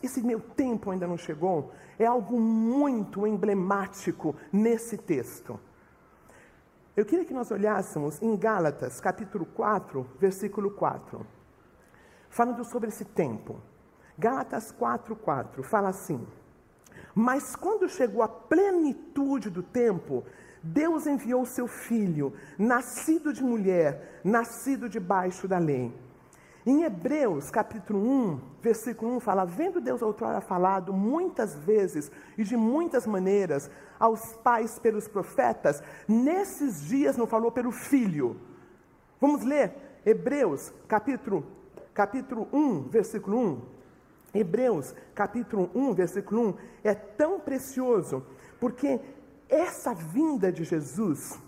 esse 0.00 0.22
meu 0.22 0.38
tempo 0.38 0.92
ainda 0.92 1.04
não 1.04 1.16
chegou, 1.18 1.72
é 1.98 2.06
algo 2.06 2.38
muito 2.38 3.26
emblemático 3.26 4.36
nesse 4.52 4.96
texto. 4.96 5.58
Eu 6.96 7.04
queria 7.04 7.24
que 7.24 7.34
nós 7.34 7.50
olhássemos 7.50 8.22
em 8.22 8.36
Gálatas, 8.36 9.00
capítulo 9.00 9.44
4, 9.44 10.06
versículo 10.20 10.70
4, 10.70 11.26
falando 12.28 12.62
sobre 12.62 12.90
esse 12.90 13.04
tempo. 13.04 13.60
Gálatas 14.16 14.70
4, 14.70 15.16
4 15.16 15.64
fala 15.64 15.88
assim: 15.88 16.24
Mas 17.12 17.56
quando 17.56 17.88
chegou 17.88 18.22
a 18.22 18.28
plenitude 18.28 19.50
do 19.50 19.62
tempo, 19.62 20.24
Deus 20.62 21.04
enviou 21.04 21.44
seu 21.44 21.66
filho, 21.66 22.32
nascido 22.56 23.32
de 23.32 23.42
mulher, 23.42 24.20
nascido 24.22 24.88
debaixo 24.88 25.48
da 25.48 25.58
lei 25.58 25.92
em 26.66 26.82
Hebreus, 26.82 27.50
capítulo 27.50 28.00
1, 28.00 28.40
versículo 28.60 29.16
1, 29.16 29.20
fala: 29.20 29.46
Vendo 29.46 29.80
Deus 29.80 30.02
outrora 30.02 30.40
falado 30.40 30.92
muitas 30.92 31.54
vezes 31.54 32.12
e 32.36 32.44
de 32.44 32.56
muitas 32.56 33.06
maneiras 33.06 33.70
aos 33.98 34.34
pais 34.36 34.78
pelos 34.78 35.08
profetas, 35.08 35.82
nesses 36.06 36.82
dias 36.82 37.16
não 37.16 37.26
falou 37.26 37.50
pelo 37.50 37.72
filho. 37.72 38.36
Vamos 39.18 39.42
ler 39.42 39.72
Hebreus, 40.04 40.72
capítulo, 40.86 41.46
capítulo 41.94 42.46
1, 42.52 42.88
versículo 42.88 43.38
1. 43.38 43.60
Hebreus, 44.34 44.94
capítulo 45.14 45.70
1, 45.74 45.94
versículo 45.94 46.50
1, 46.50 46.54
é 46.84 46.94
tão 46.94 47.40
precioso, 47.40 48.24
porque 48.60 49.00
essa 49.48 49.92
vinda 49.94 50.52
de 50.52 50.62
Jesus, 50.62 51.40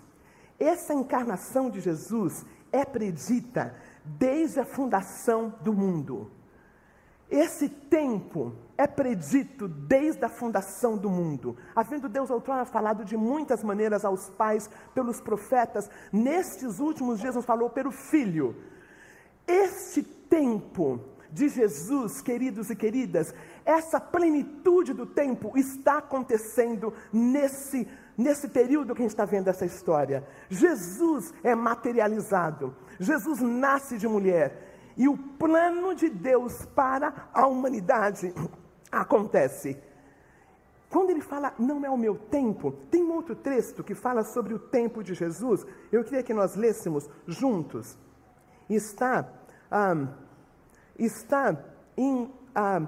essa 0.58 0.92
encarnação 0.92 1.70
de 1.70 1.80
Jesus 1.80 2.44
é 2.72 2.84
predita 2.84 3.74
desde 4.04 4.60
a 4.60 4.64
fundação 4.64 5.54
do 5.60 5.72
mundo. 5.72 6.30
Esse 7.30 7.66
tempo 7.66 8.52
é 8.76 8.86
predito 8.86 9.66
desde 9.66 10.22
a 10.22 10.28
fundação 10.28 10.98
do 10.98 11.08
mundo. 11.08 11.56
Havendo 11.74 12.06
Deus 12.06 12.30
outrora 12.30 12.66
falado 12.66 13.06
de 13.06 13.16
muitas 13.16 13.64
maneiras 13.64 14.04
aos 14.04 14.28
pais, 14.28 14.68
pelos 14.94 15.18
profetas, 15.18 15.88
nestes 16.12 16.78
últimos 16.78 17.20
dias 17.20 17.34
nos 17.34 17.46
falou 17.46 17.70
pelo 17.70 17.90
Filho. 17.90 18.54
Este 19.46 20.02
tempo 20.02 21.00
de 21.30 21.48
Jesus, 21.48 22.20
queridos 22.20 22.68
e 22.68 22.76
queridas, 22.76 23.34
essa 23.64 23.98
plenitude 23.98 24.92
do 24.92 25.06
tempo 25.06 25.56
está 25.56 25.98
acontecendo 25.98 26.92
nesse, 27.10 27.88
nesse 28.16 28.48
período 28.48 28.94
que 28.94 29.02
a 29.02 29.04
gente 29.04 29.12
está 29.12 29.24
vendo 29.24 29.48
essa 29.48 29.64
história. 29.64 30.26
Jesus 30.48 31.32
é 31.42 31.54
materializado. 31.54 32.74
Jesus 32.98 33.40
nasce 33.40 33.98
de 33.98 34.06
mulher 34.06 34.72
e 34.96 35.08
o 35.08 35.16
plano 35.16 35.94
de 35.94 36.08
Deus 36.08 36.64
para 36.66 37.28
a 37.32 37.46
humanidade 37.46 38.32
acontece. 38.90 39.76
Quando 40.88 41.10
ele 41.10 41.22
fala, 41.22 41.54
não 41.58 41.84
é 41.86 41.90
o 41.90 41.96
meu 41.96 42.16
tempo, 42.16 42.72
tem 42.90 43.02
um 43.02 43.14
outro 43.14 43.34
texto 43.34 43.82
que 43.82 43.94
fala 43.94 44.22
sobre 44.22 44.52
o 44.52 44.58
tempo 44.58 45.02
de 45.02 45.14
Jesus. 45.14 45.66
Eu 45.90 46.04
queria 46.04 46.22
que 46.22 46.34
nós 46.34 46.54
lêssemos 46.54 47.08
juntos. 47.26 47.96
Está, 48.68 49.26
está 50.98 51.56
em 51.96 52.30
ah, 52.54 52.86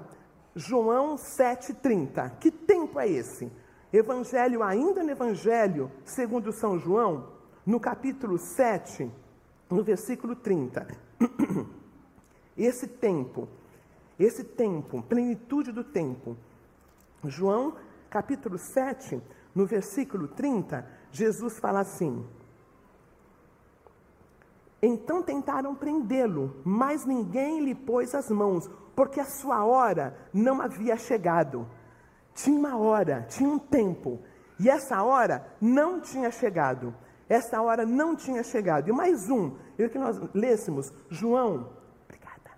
João 0.55 1.15
7,30. 1.15 2.37
Que 2.39 2.51
tempo 2.51 2.99
é 2.99 3.09
esse? 3.09 3.51
Evangelho, 3.97 4.61
ainda 4.61 5.03
no 5.03 5.11
Evangelho, 5.11 5.91
segundo 6.03 6.51
São 6.51 6.77
João, 6.77 7.29
no 7.65 7.79
capítulo 7.79 8.37
7, 8.37 9.09
no 9.69 9.83
versículo 9.83 10.35
30. 10.35 10.87
Esse 12.57 12.87
tempo, 12.87 13.49
esse 14.17 14.45
tempo, 14.45 15.03
plenitude 15.03 15.73
do 15.73 15.83
tempo. 15.83 16.37
João, 17.25 17.75
capítulo 18.09 18.57
7, 18.57 19.21
no 19.53 19.65
versículo 19.65 20.27
30, 20.29 20.87
Jesus 21.11 21.59
fala 21.59 21.81
assim: 21.81 22.25
Então 24.81 25.21
tentaram 25.21 25.75
prendê-lo, 25.75 26.55
mas 26.63 27.05
ninguém 27.05 27.59
lhe 27.59 27.75
pôs 27.75 28.15
as 28.15 28.29
mãos, 28.29 28.69
porque 28.95 29.19
a 29.19 29.25
sua 29.25 29.65
hora 29.65 30.17
não 30.33 30.61
havia 30.61 30.95
chegado. 30.95 31.67
Tinha 32.35 32.59
uma 32.59 32.77
hora, 32.77 33.25
tinha 33.29 33.49
um 33.49 33.57
tempo, 33.57 34.21
e 34.59 34.69
essa 34.69 35.01
hora 35.01 35.47
não 35.59 36.01
tinha 36.01 36.29
chegado. 36.29 36.93
Essa 37.29 37.61
hora 37.61 37.85
não 37.85 38.15
tinha 38.15 38.43
chegado. 38.43 38.89
E 38.89 38.91
mais 38.91 39.29
um, 39.29 39.55
eu 39.79 39.89
que 39.89 39.97
nós 39.97 40.19
lêssemos, 40.33 40.93
João, 41.09 41.71
obrigada, 42.03 42.51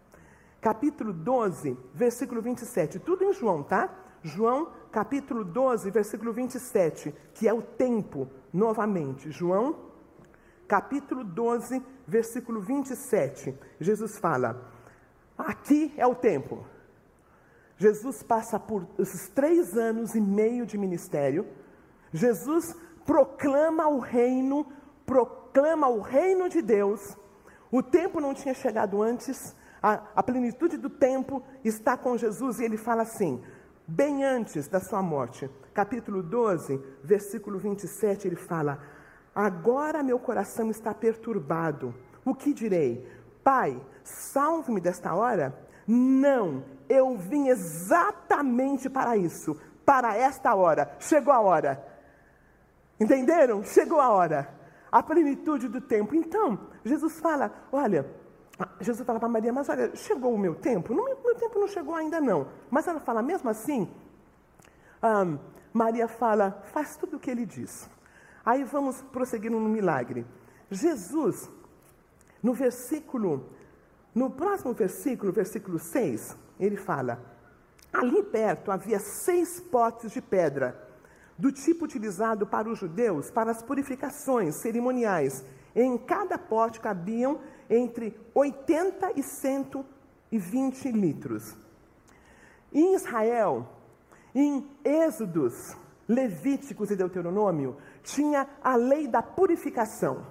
capítulo 0.60 1.13
12, 1.13 1.77
versículo 1.93 2.41
27. 2.41 3.00
Tudo 3.00 3.24
em 3.24 3.34
João, 3.34 3.62
tá? 3.62 3.89
João, 4.24 4.69
capítulo 4.91 5.46
12, 5.46 5.91
versículo 5.91 6.34
27, 6.34 7.13
que 7.36 7.48
é 7.48 7.53
o 7.53 7.62
tempo, 7.62 8.27
novamente. 8.51 9.29
João, 9.29 9.75
capítulo 10.67 11.24
12, 11.24 11.81
versículo 12.07 12.60
27. 12.60 13.55
Jesus 13.79 14.17
fala: 14.17 14.69
Aqui 15.38 15.93
é 15.96 16.05
o 16.05 16.15
tempo. 16.15 16.65
Jesus 17.77 18.24
passa 18.24 18.60
por 18.60 18.88
esses 18.98 19.29
três 19.29 19.77
anos 19.77 20.15
e 20.15 20.22
meio 20.22 20.65
de 20.65 20.77
ministério. 20.77 21.46
Jesus 22.12 22.75
proclama 23.05 23.88
o 23.88 24.00
reino, 24.00 24.65
proclama 25.05 25.88
o 25.88 26.01
reino 26.01 26.50
de 26.50 26.62
Deus. 26.62 27.15
O 27.72 27.84
tempo 27.84 28.19
não 28.19 28.34
tinha 28.34 28.53
chegado 28.53 29.01
antes, 29.01 29.55
a, 29.81 30.01
a 30.15 30.24
plenitude 30.24 30.77
do 30.77 30.89
tempo 30.89 31.43
está 31.63 31.96
com 31.96 32.17
Jesus 32.17 32.60
e 32.60 32.65
ele 32.65 32.77
fala 32.77 33.03
assim, 33.03 33.43
bem 33.88 34.24
antes 34.24 34.67
da 34.67 34.79
sua 34.79 35.01
morte, 35.01 35.50
capítulo 35.74 36.24
12, 36.24 36.81
versículo 37.03 37.60
27, 37.60 38.27
ele 38.27 38.36
fala: 38.36 38.81
Agora 39.34 40.01
meu 40.01 40.17
coração 40.19 40.72
está 40.72 40.93
perturbado. 40.93 41.93
O 42.25 42.34
que 42.34 42.53
direi? 42.53 43.07
Pai, 43.43 43.79
salve-me 44.03 44.81
desta 44.81 45.13
hora? 45.13 45.57
Não, 45.88 46.63
eu 46.89 47.17
vim 47.17 47.48
exatamente 47.48 48.89
para 48.89 49.17
isso, 49.17 49.60
para 49.86 50.15
esta 50.15 50.53
hora. 50.56 50.96
Chegou 51.00 51.34
a 51.34 51.39
hora. 51.39 51.86
Entenderam? 53.00 53.63
Chegou 53.63 54.00
a 54.00 54.10
hora. 54.10 54.56
A 54.91 55.03
plenitude 55.03 55.67
do 55.67 55.82
tempo. 55.82 56.15
Então, 56.15 56.60
Jesus 56.84 57.20
fala: 57.20 57.51
olha, 57.72 58.06
Jesus 58.79 59.06
fala 59.06 59.20
para 59.20 59.29
Maria, 59.29 59.53
mas 59.53 59.70
olha, 59.70 59.96
chegou 59.96 60.34
o 60.34 60.38
meu 60.38 60.56
tempo? 60.56 60.94
No 60.94 61.03
meu, 61.06 61.36
tempo 61.36 61.60
não 61.60 61.67
chegou 61.67 61.94
ainda 61.94 62.20
não. 62.20 62.48
Mas 62.72 62.88
ela 62.88 63.00
fala, 63.00 63.22
mesmo 63.22 63.50
assim, 63.50 63.89
Maria 65.72 66.08
fala, 66.08 66.63
faz 66.74 66.98
tudo 66.98 67.17
o 67.17 67.20
que 67.20 67.29
ele 67.29 67.46
diz. 67.46 67.88
Aí 68.44 68.63
vamos 68.63 69.01
prosseguir 69.03 69.51
no 69.51 69.60
milagre. 69.60 70.25
Jesus, 70.72 71.50
No 72.41 72.53
versículo, 72.53 73.50
no 74.13 74.29
próximo 74.29 74.74
versículo, 74.74 75.32
versículo 75.32 75.79
6, 75.79 76.38
ele 76.59 76.77
fala: 76.77 77.19
Ali 77.91 78.23
perto 78.23 78.71
havia 78.71 78.99
seis 78.99 79.59
potes 79.59 80.11
de 80.11 80.21
pedra, 80.21 80.87
do 81.37 81.51
tipo 81.51 81.85
utilizado 81.85 82.45
para 82.47 82.69
os 82.69 82.79
judeus 82.79 83.29
para 83.29 83.51
as 83.51 83.61
purificações 83.61 84.55
cerimoniais. 84.55 85.45
Em 85.75 85.97
cada 85.97 86.37
pote 86.37 86.79
cabiam 86.79 87.39
entre 87.69 88.19
80 88.33 89.11
e 89.15 89.23
120 89.23 90.91
litros. 90.91 91.55
Em 92.73 92.95
Israel, 92.95 93.67
em 94.33 94.67
Êxodos, 94.83 95.75
Levíticos 96.07 96.89
e 96.89 96.95
Deuteronômio, 96.95 97.77
tinha 98.01 98.47
a 98.63 98.75
lei 98.75 99.07
da 99.07 99.21
purificação. 99.21 100.25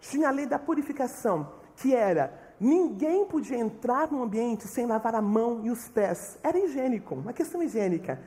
Tinha 0.00 0.28
a 0.28 0.32
lei 0.32 0.46
da 0.46 0.58
purificação, 0.58 1.52
que 1.76 1.94
era 1.94 2.41
ninguém 2.62 3.26
podia 3.26 3.58
entrar 3.58 4.10
no 4.10 4.22
ambiente 4.22 4.66
sem 4.68 4.86
lavar 4.86 5.14
a 5.14 5.22
mão 5.22 5.60
e 5.64 5.70
os 5.70 5.88
pés. 5.88 6.38
Era 6.42 6.58
higiênico, 6.58 7.14
uma 7.14 7.32
questão 7.32 7.62
higiênica. 7.62 8.20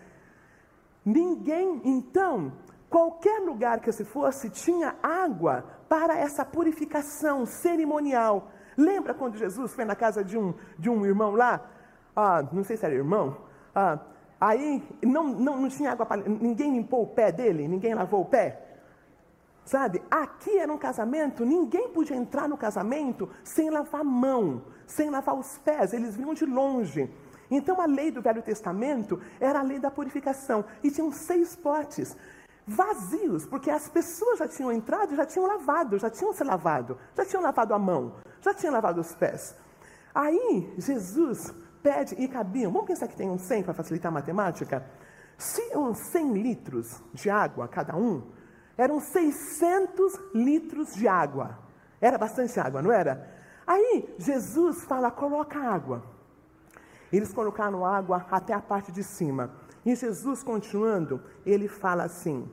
Ninguém, 1.06 1.82
então, 1.84 2.51
qualquer 2.89 3.39
lugar 3.39 3.80
que 3.80 3.92
se 3.92 4.04
fosse, 4.04 4.50
tinha 4.50 4.96
água 5.01 5.63
para 5.88 6.18
essa 6.18 6.44
purificação 6.44 7.46
cerimonial. 7.46 8.51
Lembra 8.77 9.13
quando 9.13 9.38
Jesus 9.38 9.74
foi 9.74 9.86
na 9.86 9.96
casa 9.96 10.24
de 10.24 10.38
um, 10.38 10.54
de 10.77 10.89
um 10.89 11.06
irmão 11.06 11.32
lá? 11.32 11.70
Ah, 12.15 12.44
não 12.51 12.63
sei 12.63 12.75
se 12.75 12.86
era 12.86 12.94
irmão. 12.94 13.38
Ah, 13.74 14.00
Aí 14.39 14.84
não, 15.01 15.24
não, 15.27 15.62
não 15.62 15.70
tinha 15.70 15.92
água 15.92 16.06
para. 16.06 16.22
Ninguém 16.22 16.74
limpou 16.74 17.04
o 17.04 17.08
pé 17.08 17.32
dele, 17.32 17.68
ninguém 17.68 17.94
lavou 17.94 18.22
o 18.22 18.25
pé. 18.25 18.64
Sabe? 19.65 20.03
Aqui 20.12 20.57
era 20.60 20.72
um 20.72 20.77
casamento, 20.77 21.43
ninguém 21.43 21.89
podia 21.89 22.15
entrar 22.15 22.48
no 22.48 22.55
casamento 22.55 23.27
sem 23.43 23.72
lavar 23.72 24.01
a 24.01 24.03
mão, 24.03 24.62
sem 24.86 25.10
lavar 25.10 25.36
os 25.36 25.57
pés, 25.57 25.91
eles 25.91 26.15
vinham 26.15 26.36
de 26.36 26.45
longe. 26.45 27.12
Então 27.50 27.81
a 27.81 27.86
lei 27.86 28.12
do 28.12 28.22
Velho 28.22 28.43
Testamento 28.43 29.19
era 29.39 29.60
a 29.60 29.63
lei 29.63 29.79
da 29.79 29.89
purificação. 29.89 30.63
E 30.84 30.91
tinham 30.91 31.12
seis 31.12 31.55
potes 31.55 32.15
vazios, 32.67 33.45
porque 33.45 33.69
as 33.69 33.88
pessoas 33.89 34.39
já 34.39 34.48
tinham 34.48 34.72
entrado, 34.72 35.15
já 35.15 35.25
tinham 35.25 35.48
lavado, 35.48 35.98
já 36.00 36.10
tinham 36.10 36.34
se 36.34 36.43
lavado, 36.43 36.98
já 37.15 37.25
tinham 37.25 37.43
lavado 37.43 37.74
a 37.74 37.79
mão, 37.79 38.15
já 38.41 38.53
tinham 38.53 38.74
lavado 38.74 39.01
os 39.01 39.13
pés. 39.13 39.55
Aí 40.13 40.74
Jesus 40.77 41.53
pede 41.84 42.15
e 42.15 42.27
cabiam. 42.27 42.72
Vamos 42.72 42.88
pensar 42.88 43.07
que 43.07 43.15
tem 43.15 43.29
um 43.29 43.38
100 43.38 43.63
para 43.63 43.74
facilitar 43.74 44.12
a 44.12 44.13
matemática? 44.13 44.86
Se 45.38 45.75
uns 45.75 45.98
100 45.98 46.34
litros 46.34 47.03
de 47.13 47.29
água 47.29 47.67
cada 47.67 47.95
um, 47.95 48.24
eram 48.77 49.00
600 49.00 50.20
litros 50.34 50.94
de 50.94 51.08
água. 51.08 51.58
Era 52.01 52.17
bastante 52.17 52.60
água, 52.60 52.82
não 52.82 52.91
era? 52.91 53.29
Aí 53.65 54.13
Jesus 54.17 54.84
fala: 54.86 55.10
coloca 55.10 55.60
água. 55.60 56.03
Eles 57.12 57.34
colocaram 57.34 57.86
água 57.86 58.25
até 58.29 58.53
a 58.53 58.62
parte 58.62 58.91
de 58.91 59.03
cima. 59.03 59.51
E 59.86 59.96
Jesus, 59.96 60.44
continuando, 60.44 61.22
ele 61.46 61.67
fala 61.67 62.03
assim: 62.03 62.50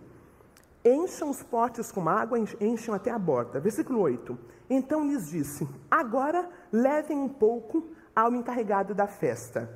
Encham 0.85 1.31
os 1.31 1.43
potes 1.43 1.91
com 1.91 2.09
água, 2.09 2.39
enchem 2.61 2.95
até 2.95 3.11
a 3.11 3.19
borda. 3.19 3.61
Versículo 3.61 4.01
8. 4.01 4.39
Então 4.69 5.07
lhes 5.07 5.29
disse: 5.29 5.69
Agora 5.91 6.49
levem 6.71 7.19
um 7.19 7.29
pouco 7.29 7.89
ao 8.15 8.35
encarregado 8.35 8.95
da 8.95 9.07
festa. 9.07 9.71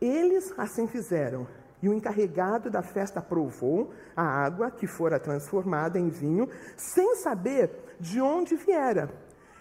Eles 0.00 0.52
assim 0.58 0.86
fizeram, 0.86 1.46
e 1.84 1.88
o 1.88 1.92
encarregado 1.92 2.70
da 2.70 2.80
festa 2.80 3.20
provou 3.20 3.92
a 4.16 4.22
água 4.22 4.70
que 4.70 4.86
fora 4.86 5.20
transformada 5.20 5.98
em 5.98 6.08
vinho, 6.08 6.48
sem 6.78 7.16
saber 7.16 7.70
de 8.00 8.22
onde 8.22 8.56
viera, 8.56 9.10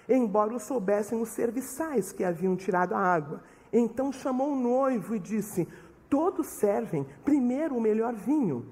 embora 0.07 0.55
o 0.55 0.59
soubessem 0.59 1.21
os 1.21 1.27
serviçais 1.27 2.13
que 2.13 2.23
haviam 2.23 2.55
tirado 2.55 2.95
a 2.95 2.97
água. 2.97 3.43
Então 3.73 4.09
chamou 4.13 4.53
o 4.53 4.55
noivo 4.55 5.13
e 5.13 5.19
disse: 5.19 5.67
Todos 6.09 6.47
servem 6.47 7.05
primeiro 7.25 7.75
o 7.75 7.81
melhor 7.81 8.13
vinho. 8.13 8.67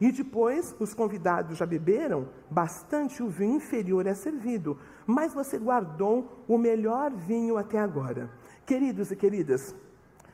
E 0.00 0.10
depois 0.10 0.74
os 0.80 0.92
convidados 0.92 1.58
já 1.58 1.64
beberam 1.64 2.28
bastante, 2.50 3.22
o 3.22 3.28
vinho 3.28 3.54
inferior 3.54 4.04
é 4.04 4.14
servido, 4.14 4.76
mas 5.06 5.32
você 5.32 5.58
guardou 5.58 6.42
o 6.48 6.58
melhor 6.58 7.12
vinho 7.12 7.56
até 7.56 7.78
agora. 7.78 8.28
Queridos 8.66 9.12
e 9.12 9.16
queridas, 9.16 9.72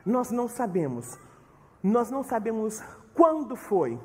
nós 0.07 0.31
não 0.31 0.49
sabemos, 0.49 1.19
nós 1.83 2.11
não 2.11 2.23
sabemos 2.23 2.83
quando 3.15 3.57
foi 3.57 3.99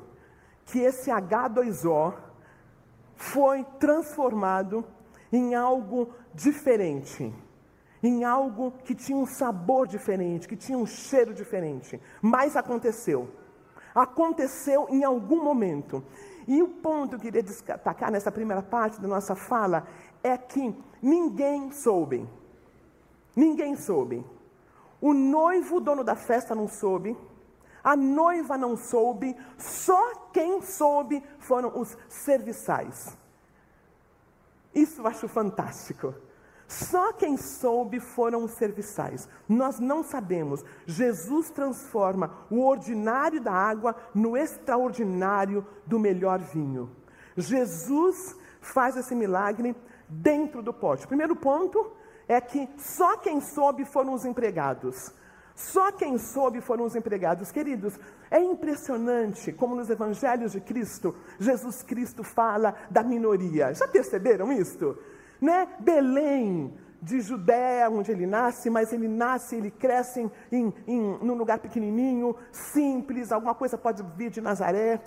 que 0.66 0.80
esse 0.80 1.10
H2O 1.10 2.14
foi 3.14 3.64
transformado 3.78 4.84
em 5.32 5.54
algo 5.54 6.12
diferente, 6.34 7.32
em 8.02 8.24
algo 8.24 8.72
que 8.84 8.94
tinha 8.94 9.16
um 9.16 9.26
sabor 9.26 9.86
diferente, 9.86 10.48
que 10.48 10.56
tinha 10.56 10.78
um 10.78 10.86
cheiro 10.86 11.32
diferente, 11.34 12.00
mas 12.22 12.56
aconteceu 12.56 13.28
aconteceu 13.94 14.86
em 14.90 15.04
algum 15.04 15.42
momento. 15.42 16.02
E 16.46 16.62
o 16.62 16.68
ponto 16.68 17.10
que 17.10 17.14
eu 17.16 17.20
queria 17.20 17.42
destacar 17.42 18.10
nessa 18.10 18.32
primeira 18.32 18.62
parte 18.62 19.00
da 19.00 19.08
nossa 19.08 19.34
fala 19.34 19.86
é 20.22 20.36
que 20.36 20.74
ninguém 21.02 21.70
soube. 21.70 22.28
Ninguém 23.36 23.76
soube. 23.76 24.24
O 25.00 25.12
noivo, 25.12 25.80
dono 25.80 26.02
da 26.02 26.16
festa, 26.16 26.54
não 26.54 26.66
soube. 26.66 27.16
A 27.88 27.96
noiva 27.96 28.58
não 28.58 28.76
soube. 28.76 29.34
Só 29.56 30.28
quem 30.30 30.60
soube 30.60 31.24
foram 31.38 31.80
os 31.80 31.96
serviçais. 32.06 33.16
Isso 34.74 35.00
eu 35.00 35.06
acho 35.06 35.26
fantástico. 35.26 36.14
Só 36.66 37.14
quem 37.14 37.38
soube 37.38 37.98
foram 37.98 38.44
os 38.44 38.50
serviçais. 38.50 39.26
Nós 39.48 39.80
não 39.80 40.02
sabemos. 40.02 40.62
Jesus 40.84 41.50
transforma 41.50 42.46
o 42.50 42.60
ordinário 42.60 43.40
da 43.40 43.54
água 43.54 43.96
no 44.14 44.36
extraordinário 44.36 45.66
do 45.86 45.98
melhor 45.98 46.40
vinho. 46.40 46.94
Jesus 47.38 48.36
faz 48.60 48.98
esse 48.98 49.14
milagre 49.14 49.74
dentro 50.06 50.62
do 50.62 50.74
pote. 50.74 51.06
O 51.06 51.08
primeiro 51.08 51.34
ponto 51.34 51.90
é 52.28 52.38
que 52.38 52.68
só 52.76 53.16
quem 53.16 53.40
soube 53.40 53.86
foram 53.86 54.12
os 54.12 54.26
empregados. 54.26 55.10
Só 55.58 55.90
quem 55.90 56.16
soube 56.18 56.60
foram 56.60 56.84
os 56.84 56.94
empregados. 56.94 57.50
Queridos, 57.50 57.98
é 58.30 58.38
impressionante 58.38 59.52
como 59.52 59.74
nos 59.74 59.90
evangelhos 59.90 60.52
de 60.52 60.60
Cristo, 60.60 61.16
Jesus 61.40 61.82
Cristo 61.82 62.22
fala 62.22 62.76
da 62.88 63.02
minoria. 63.02 63.74
Já 63.74 63.88
perceberam 63.88 64.52
isso? 64.52 64.96
Né? 65.40 65.66
Belém, 65.80 66.72
de 67.02 67.20
Judéia, 67.20 67.90
onde 67.90 68.12
ele 68.12 68.24
nasce, 68.24 68.70
mas 68.70 68.92
ele 68.92 69.08
nasce, 69.08 69.56
ele 69.56 69.72
cresce 69.72 70.20
em, 70.20 70.30
em, 70.52 70.74
em, 70.86 71.18
num 71.24 71.34
lugar 71.34 71.58
pequenininho, 71.58 72.36
simples, 72.52 73.32
alguma 73.32 73.54
coisa 73.54 73.76
pode 73.76 74.04
vir 74.16 74.30
de 74.30 74.40
Nazaré. 74.40 75.00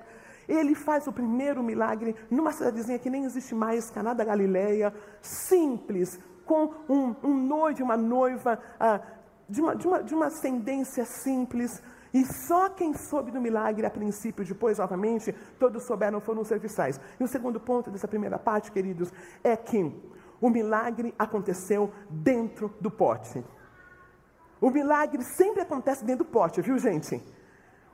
Ele 0.50 0.76
faz 0.76 1.08
o 1.08 1.14
primeiro 1.14 1.64
milagre 1.64 2.14
numa 2.30 2.52
cidadezinha 2.52 3.00
que 3.00 3.10
nem 3.10 3.24
existe 3.24 3.56
mais, 3.56 3.90
Caná 3.90 4.14
da 4.14 4.26
Galileia, 4.26 4.94
simples, 5.22 6.20
com 6.46 6.74
um, 6.90 7.16
um 7.24 7.34
noivo 7.34 7.80
e 7.80 7.84
uma 7.84 7.96
noiva 7.96 8.60
ah, 8.78 9.00
de, 9.52 9.62
uma, 9.62 9.76
de, 9.76 9.86
uma, 9.88 10.04
de 10.04 10.16
uma 10.16 10.28
ascendência 10.28 11.06
simples. 11.06 11.82
E 12.14 12.26
só 12.26 12.70
quem 12.70 12.94
soube 12.94 13.32
do 13.32 13.40
milagre 13.40 13.86
a 13.86 13.90
princípio, 13.90 14.44
depois, 14.46 14.80
novamente, 14.80 15.34
todos 15.60 15.84
souberam 15.84 16.20
foram 16.20 16.42
os 16.42 16.48
serviçais. 16.48 17.00
E 17.20 17.24
o 17.24 17.28
segundo 17.28 17.60
ponto 17.60 17.92
dessa 17.92 18.08
primeira 18.08 18.40
parte, 18.40 18.72
queridos, 18.72 19.12
é 19.44 19.56
que 19.56 19.94
o 20.42 20.50
milagre 20.50 21.14
aconteceu 21.20 21.92
dentro 22.10 22.74
do 22.82 22.90
pote. 22.90 23.44
O 24.60 24.70
milagre 24.70 25.24
sempre 25.24 25.62
acontece 25.62 26.04
dentro 26.06 26.26
do 26.26 26.32
pote, 26.32 26.62
viu, 26.62 26.78
gente? 26.78 27.22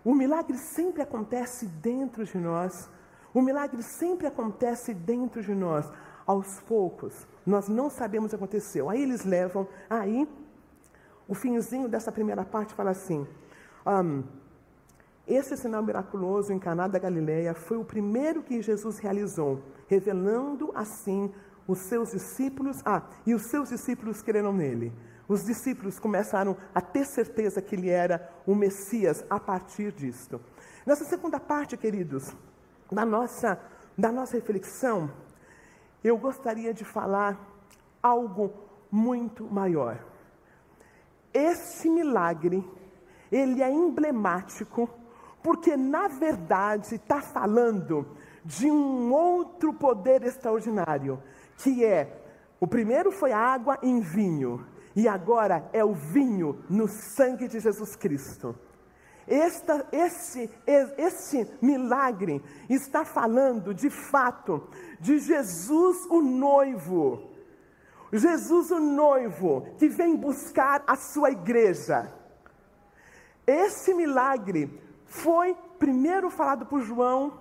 O 0.04 0.14
milagre 0.14 0.58
sempre 0.58 1.02
acontece 1.02 1.66
dentro 1.66 2.24
de 2.24 2.38
nós. 2.38 2.90
O 3.34 3.42
milagre 3.42 3.84
sempre 3.84 4.26
acontece 4.28 4.94
dentro 4.94 5.42
de 5.42 5.54
nós. 5.54 5.90
Aos 6.26 6.60
poucos, 6.62 7.28
nós 7.46 7.70
não 7.70 7.90
sabemos 7.90 8.28
o 8.28 8.30
que 8.32 8.36
aconteceu. 8.36 8.90
Aí 8.90 9.02
eles 9.02 9.24
levam, 9.24 9.68
aí 9.90 10.28
o 11.28 11.34
finzinho 11.34 11.88
dessa 11.88 12.12
primeira 12.12 12.44
parte 12.46 12.74
fala 12.74 12.92
assim: 12.92 13.28
um, 13.86 14.24
esse 15.28 15.58
sinal 15.58 15.84
miraculoso 15.84 16.54
em 16.54 16.60
Caná 16.60 16.88
da 16.88 16.98
Galileia 16.98 17.54
foi 17.54 17.78
o 17.78 17.84
primeiro 17.84 18.42
que 18.42 18.62
Jesus 18.62 18.98
realizou, 18.98 19.62
revelando 19.88 20.72
assim 20.74 21.34
os 21.68 21.80
seus 21.80 22.12
discípulos, 22.12 22.82
ah, 22.86 23.04
e 23.26 23.34
os 23.34 23.44
seus 23.44 23.70
discípulos 23.70 24.22
creram 24.22 24.54
nele. 24.54 24.94
Os 25.28 25.44
discípulos 25.44 26.00
começaram 26.00 26.56
a 26.74 26.80
ter 26.80 27.06
certeza 27.06 27.62
que 27.62 27.76
ele 27.76 27.90
era 27.90 28.32
o 28.46 28.56
Messias 28.56 29.26
a 29.30 29.38
partir 29.38 29.92
disto. 29.92 30.40
Nessa 30.86 31.04
segunda 31.04 31.38
parte, 31.38 31.76
queridos, 31.76 32.34
da 32.90 33.06
nossa, 33.06 33.60
da 33.98 34.10
nossa 34.10 34.38
reflexão, 34.38 35.12
eu 36.02 36.18
gostaria 36.18 36.74
de 36.74 36.86
falar 36.86 37.38
algo 38.02 38.54
muito 38.90 39.44
maior. 39.44 40.00
Este 41.38 41.88
milagre, 41.88 42.68
ele 43.32 43.62
é 43.62 43.70
emblemático, 43.70 44.90
porque 45.44 45.78
na 45.78 46.08
verdade 46.08 46.96
está 46.96 47.22
falando 47.22 48.08
de 48.44 48.72
um 48.72 49.14
outro 49.14 49.72
poder 49.74 50.24
extraordinário, 50.24 51.22
que 51.58 51.86
é 51.86 52.24
O 52.60 52.66
primeiro 52.66 53.12
foi 53.12 53.32
a 53.32 53.38
água 53.38 53.78
em 53.84 54.00
vinho, 54.00 54.66
e 54.96 55.08
agora 55.08 55.70
é 55.72 55.86
o 55.86 55.94
vinho 55.94 56.64
no 56.68 56.88
sangue 56.88 57.48
de 57.48 57.60
Jesus 57.60 57.96
Cristo. 57.96 58.56
Esta, 59.28 59.86
esse, 59.92 60.50
esse 60.98 61.48
milagre 61.62 62.42
está 62.68 63.06
falando, 63.06 63.76
de 63.76 63.92
fato, 63.92 64.68
de 65.00 65.20
Jesus, 65.20 65.98
o 66.10 66.20
noivo. 66.22 67.37
Jesus, 68.12 68.72
o 68.72 68.80
noivo, 68.80 69.68
que 69.78 69.88
vem 69.88 70.16
buscar 70.16 70.84
a 70.88 70.96
sua 70.96 71.32
igreja. 71.32 72.14
Esse 73.46 73.94
milagre 73.94 74.82
foi 75.06 75.56
primeiro 75.80 76.30
falado 76.30 76.66
por 76.66 76.82
João, 76.82 77.34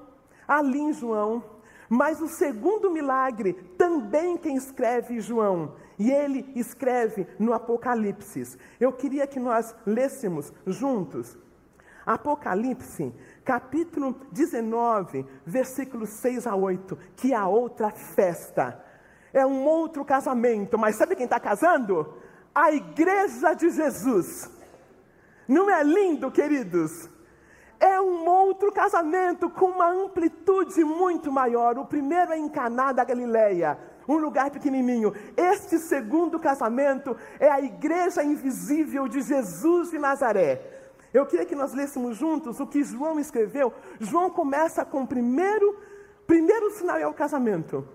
ali 0.46 0.78
em 0.80 0.92
João, 0.92 1.42
mas 1.88 2.20
o 2.20 2.28
segundo 2.28 2.90
milagre 2.90 3.52
também 3.76 4.36
quem 4.36 4.56
escreve 4.56 5.20
João, 5.20 5.74
e 5.98 6.10
ele 6.10 6.52
escreve 6.54 7.26
no 7.38 7.52
Apocalipse. 7.52 8.58
Eu 8.78 8.92
queria 8.92 9.26
que 9.26 9.40
nós 9.40 9.74
lêssemos 9.86 10.52
juntos. 10.66 11.38
Apocalipse, 12.04 13.12
capítulo 13.44 14.14
19, 14.30 15.26
versículos 15.44 16.10
6 16.10 16.46
a 16.46 16.54
8, 16.54 16.96
que 17.16 17.32
é 17.32 17.36
a 17.36 17.48
outra 17.48 17.90
festa. 17.90 18.84
É 19.36 19.44
um 19.44 19.66
outro 19.66 20.02
casamento, 20.02 20.78
mas 20.78 20.96
sabe 20.96 21.14
quem 21.14 21.26
está 21.26 21.38
casando? 21.38 22.14
A 22.54 22.72
igreja 22.72 23.52
de 23.52 23.68
Jesus. 23.68 24.50
Não 25.46 25.68
é 25.68 25.82
lindo, 25.84 26.30
queridos? 26.30 27.10
É 27.78 28.00
um 28.00 28.26
outro 28.26 28.72
casamento 28.72 29.50
com 29.50 29.66
uma 29.66 29.90
amplitude 29.90 30.82
muito 30.82 31.30
maior. 31.30 31.76
O 31.76 31.84
primeiro 31.84 32.32
é 32.32 32.38
em 32.38 32.48
Caná 32.48 32.92
da 32.92 33.04
Galileia, 33.04 33.78
um 34.08 34.16
lugar 34.16 34.50
pequenininho. 34.50 35.12
Este 35.36 35.78
segundo 35.80 36.38
casamento 36.38 37.14
é 37.38 37.50
a 37.50 37.60
igreja 37.60 38.24
invisível 38.24 39.06
de 39.06 39.20
Jesus 39.20 39.90
de 39.90 39.98
Nazaré. 39.98 40.62
Eu 41.12 41.26
queria 41.26 41.44
que 41.44 41.54
nós 41.54 41.74
lêssemos 41.74 42.16
juntos 42.16 42.58
o 42.58 42.66
que 42.66 42.82
João 42.82 43.20
escreveu. 43.20 43.70
João 44.00 44.30
começa 44.30 44.82
com 44.82 45.02
o 45.02 45.06
primeiro, 45.06 45.78
primeiro 46.26 46.70
sinal 46.70 46.96
é 46.96 47.06
o 47.06 47.12
casamento. 47.12 47.86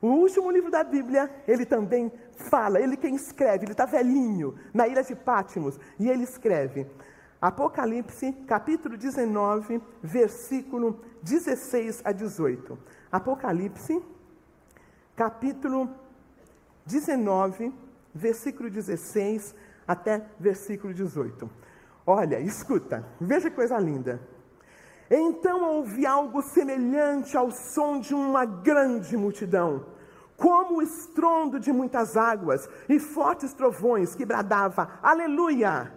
O 0.00 0.08
último 0.08 0.50
livro 0.50 0.70
da 0.70 0.84
Bíblia, 0.84 1.30
ele 1.48 1.64
também 1.64 2.12
fala, 2.50 2.80
ele 2.80 2.96
quem 2.96 3.14
escreve, 3.14 3.64
ele 3.64 3.72
está 3.72 3.86
velhinho, 3.86 4.54
na 4.72 4.86
ilha 4.86 5.02
de 5.02 5.14
Pátimos, 5.14 5.78
e 5.98 6.08
ele 6.08 6.24
escreve. 6.24 6.86
Apocalipse, 7.40 8.32
capítulo 8.46 8.96
19, 8.96 9.80
versículo 10.02 11.00
16 11.22 12.02
a 12.04 12.12
18. 12.12 12.78
Apocalipse, 13.10 14.02
capítulo 15.14 15.88
19, 16.84 17.72
versículo 18.14 18.70
16 18.70 19.54
até 19.86 20.26
versículo 20.38 20.92
18. 20.92 21.48
Olha, 22.06 22.38
escuta, 22.40 23.04
veja 23.20 23.50
que 23.50 23.56
coisa 23.56 23.78
linda. 23.78 24.20
Então 25.10 25.62
ouvi 25.62 26.04
algo 26.04 26.42
semelhante 26.42 27.36
ao 27.36 27.50
som 27.50 28.00
de 28.00 28.14
uma 28.14 28.44
grande 28.44 29.16
multidão, 29.16 29.86
como 30.36 30.78
o 30.78 30.82
estrondo 30.82 31.60
de 31.60 31.72
muitas 31.72 32.16
águas 32.16 32.68
e 32.88 32.98
fortes 32.98 33.52
trovões 33.52 34.14
que 34.14 34.24
bradava: 34.24 34.98
Aleluia! 35.02 35.92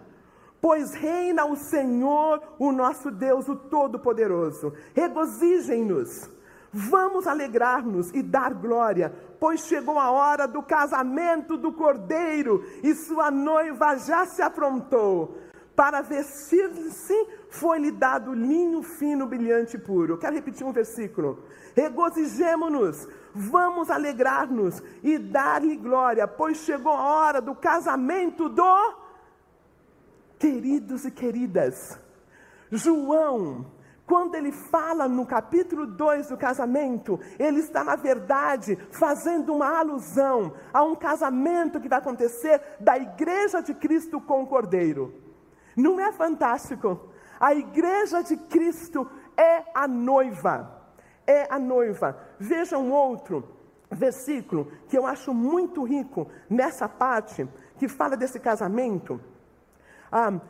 Pois 0.60 0.92
reina 0.92 1.46
o 1.46 1.56
Senhor, 1.56 2.42
o 2.58 2.70
nosso 2.70 3.10
Deus, 3.10 3.48
o 3.48 3.56
Todo-Poderoso. 3.56 4.74
Regozijem-nos, 4.94 6.28
vamos 6.70 7.26
alegrar-nos 7.26 8.10
e 8.12 8.22
dar 8.22 8.52
glória, 8.52 9.10
pois 9.40 9.60
chegou 9.60 9.98
a 9.98 10.10
hora 10.10 10.46
do 10.46 10.62
casamento 10.62 11.56
do 11.56 11.72
cordeiro 11.72 12.62
e 12.82 12.94
sua 12.94 13.30
noiva 13.30 13.96
já 13.96 14.26
se 14.26 14.42
aprontou. 14.42 15.34
Para 15.80 16.02
vestir-se 16.02 17.26
foi-lhe 17.48 17.90
dado 17.90 18.34
linho 18.34 18.82
fino, 18.82 19.26
brilhante 19.26 19.78
e 19.78 19.80
puro. 19.80 20.18
Quero 20.18 20.34
repetir 20.34 20.66
um 20.66 20.72
versículo. 20.72 21.42
Regozijemo-nos, 21.74 23.08
vamos 23.34 23.88
alegrar-nos 23.88 24.82
e 25.02 25.16
dar-lhe 25.16 25.76
glória, 25.76 26.28
pois 26.28 26.58
chegou 26.58 26.92
a 26.92 27.00
hora 27.00 27.40
do 27.40 27.54
casamento 27.54 28.46
do. 28.50 28.94
Queridos 30.38 31.06
e 31.06 31.10
queridas, 31.10 31.98
João, 32.70 33.64
quando 34.06 34.34
ele 34.34 34.52
fala 34.52 35.08
no 35.08 35.24
capítulo 35.24 35.86
2 35.86 36.28
do 36.28 36.36
casamento, 36.36 37.18
ele 37.38 37.60
está, 37.60 37.82
na 37.82 37.96
verdade, 37.96 38.76
fazendo 38.90 39.54
uma 39.54 39.78
alusão 39.78 40.52
a 40.74 40.82
um 40.82 40.94
casamento 40.94 41.80
que 41.80 41.88
vai 41.88 42.00
acontecer 42.00 42.60
da 42.78 42.98
igreja 42.98 43.62
de 43.62 43.72
Cristo 43.72 44.20
com 44.20 44.42
o 44.42 44.46
cordeiro. 44.46 45.29
Não 45.76 46.00
é 46.00 46.12
fantástico? 46.12 47.10
A 47.38 47.54
igreja 47.54 48.22
de 48.22 48.36
Cristo 48.36 49.08
é 49.36 49.64
a 49.74 49.88
noiva. 49.88 50.82
É 51.26 51.46
a 51.52 51.58
noiva. 51.58 52.18
Veja 52.38 52.76
um 52.76 52.92
outro 52.92 53.48
versículo 53.90 54.70
que 54.88 54.96
eu 54.96 55.06
acho 55.06 55.34
muito 55.34 55.82
rico 55.82 56.30
nessa 56.48 56.88
parte 56.88 57.48
que 57.78 57.88
fala 57.88 58.16
desse 58.16 58.38
casamento. 58.38 59.20
Ah, 60.12 60.40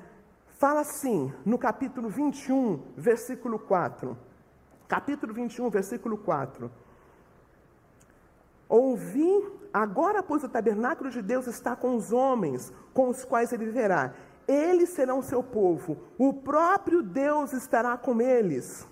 fala 0.59 0.81
assim, 0.81 1.33
no 1.45 1.59
capítulo 1.59 2.09
21, 2.09 2.83
versículo 2.97 3.59
4. 3.59 4.17
Capítulo 4.89 5.33
21, 5.33 5.71
versículo 5.71 6.19
4. 6.19 6.71
Ouvi, 8.69 9.49
agora, 9.73 10.23
pois 10.23 10.43
o 10.45 10.49
tabernáculo 10.49 11.11
de 11.11 11.23
Deus 11.23 11.47
está 11.47 11.77
com 11.77 11.95
os 11.97 12.13
homens, 12.13 12.73
com 12.93 13.09
os 13.09 13.25
quais 13.25 13.53
ele 13.53 13.67
viverá 13.67 14.13
eles 14.51 14.91
serão 14.91 15.23
seu 15.23 15.45
povo, 15.45 15.97
o 16.19 16.33
próprio 16.33 17.03
Deus 17.03 17.53
estará 17.53 17.97
com 17.97 18.21
eles. 18.21 18.85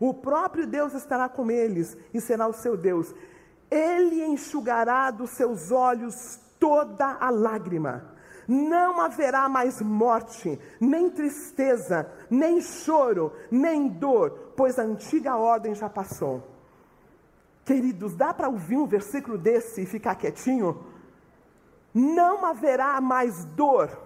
O 0.00 0.14
próprio 0.14 0.66
Deus 0.66 0.94
estará 0.94 1.28
com 1.28 1.50
eles 1.50 1.94
e 2.14 2.20
será 2.20 2.46
o 2.46 2.52
seu 2.54 2.74
Deus. 2.74 3.14
Ele 3.70 4.24
enxugará 4.24 5.10
dos 5.10 5.30
seus 5.30 5.70
olhos 5.70 6.40
toda 6.58 7.18
a 7.20 7.28
lágrima. 7.28 8.10
Não 8.48 9.00
haverá 9.00 9.48
mais 9.50 9.82
morte, 9.82 10.58
nem 10.80 11.10
tristeza, 11.10 12.10
nem 12.30 12.60
choro, 12.60 13.32
nem 13.50 13.86
dor, 13.88 14.52
pois 14.56 14.78
a 14.78 14.82
antiga 14.82 15.36
ordem 15.36 15.74
já 15.74 15.90
passou. 15.90 16.42
Queridos, 17.66 18.14
dá 18.14 18.32
para 18.32 18.48
ouvir 18.48 18.76
um 18.76 18.86
versículo 18.86 19.36
desse 19.36 19.82
e 19.82 19.86
ficar 19.86 20.14
quietinho? 20.14 20.84
Não 21.92 22.44
haverá 22.44 23.00
mais 23.00 23.44
dor, 23.44 24.04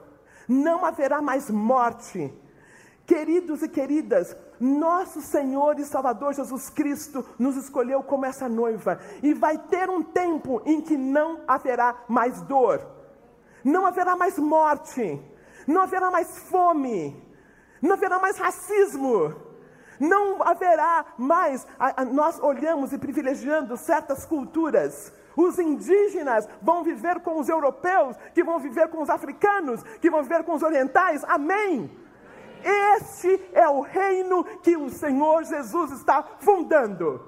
não 0.49 0.85
haverá 0.85 1.21
mais 1.21 1.51
morte. 1.51 2.33
Queridos 3.07 3.63
e 3.63 3.69
queridas, 3.69 4.37
nosso 4.61 5.21
Senhor 5.21 5.79
e 5.79 5.85
Salvador 5.85 6.35
Jesus 6.35 6.69
Cristo 6.69 7.25
nos 7.39 7.57
escolheu 7.57 8.03
como 8.03 8.27
essa 8.27 8.49
noiva, 8.49 9.01
e 9.23 9.33
vai 9.33 9.57
ter 9.57 9.89
um 9.89 10.03
tempo 10.03 10.61
em 10.67 10.81
que 10.81 10.97
não 10.97 11.41
haverá 11.47 12.05
mais 12.09 12.43
dor, 12.43 12.87
não 13.65 13.87
haverá 13.87 14.15
mais 14.17 14.39
morte, 14.39 15.21
não 15.67 15.81
haverá 15.81 16.11
mais 16.11 16.39
fome, 16.39 17.17
não 17.81 17.95
haverá 17.95 18.19
mais 18.19 18.37
racismo, 18.37 19.35
não 19.99 20.43
haverá 20.43 21.07
mais. 21.17 21.67
Nós 22.13 22.39
olhamos 22.41 22.93
e 22.93 22.99
privilegiando 22.99 23.77
certas 23.77 24.27
culturas, 24.27 25.13
os 25.39 25.59
indígenas 25.59 26.49
vão 26.61 26.83
viver 26.83 27.21
com 27.21 27.39
os 27.39 27.49
europeus, 27.49 28.17
que 28.35 28.43
vão 28.43 28.59
viver 28.59 28.89
com 28.89 29.01
os 29.01 29.09
africanos, 29.09 29.83
que 30.01 30.11
vão 30.11 30.23
viver 30.23 30.43
com 30.43 30.55
os 30.55 30.63
orientais. 30.65 31.23
Amém. 31.25 31.89
Este 32.97 33.41
é 33.53 33.69
o 33.69 33.81
reino 33.81 34.43
que 34.63 34.77
o 34.77 34.91
Senhor 34.91 35.45
Jesus 35.45 35.93
está 35.93 36.25
fundando. 36.41 37.25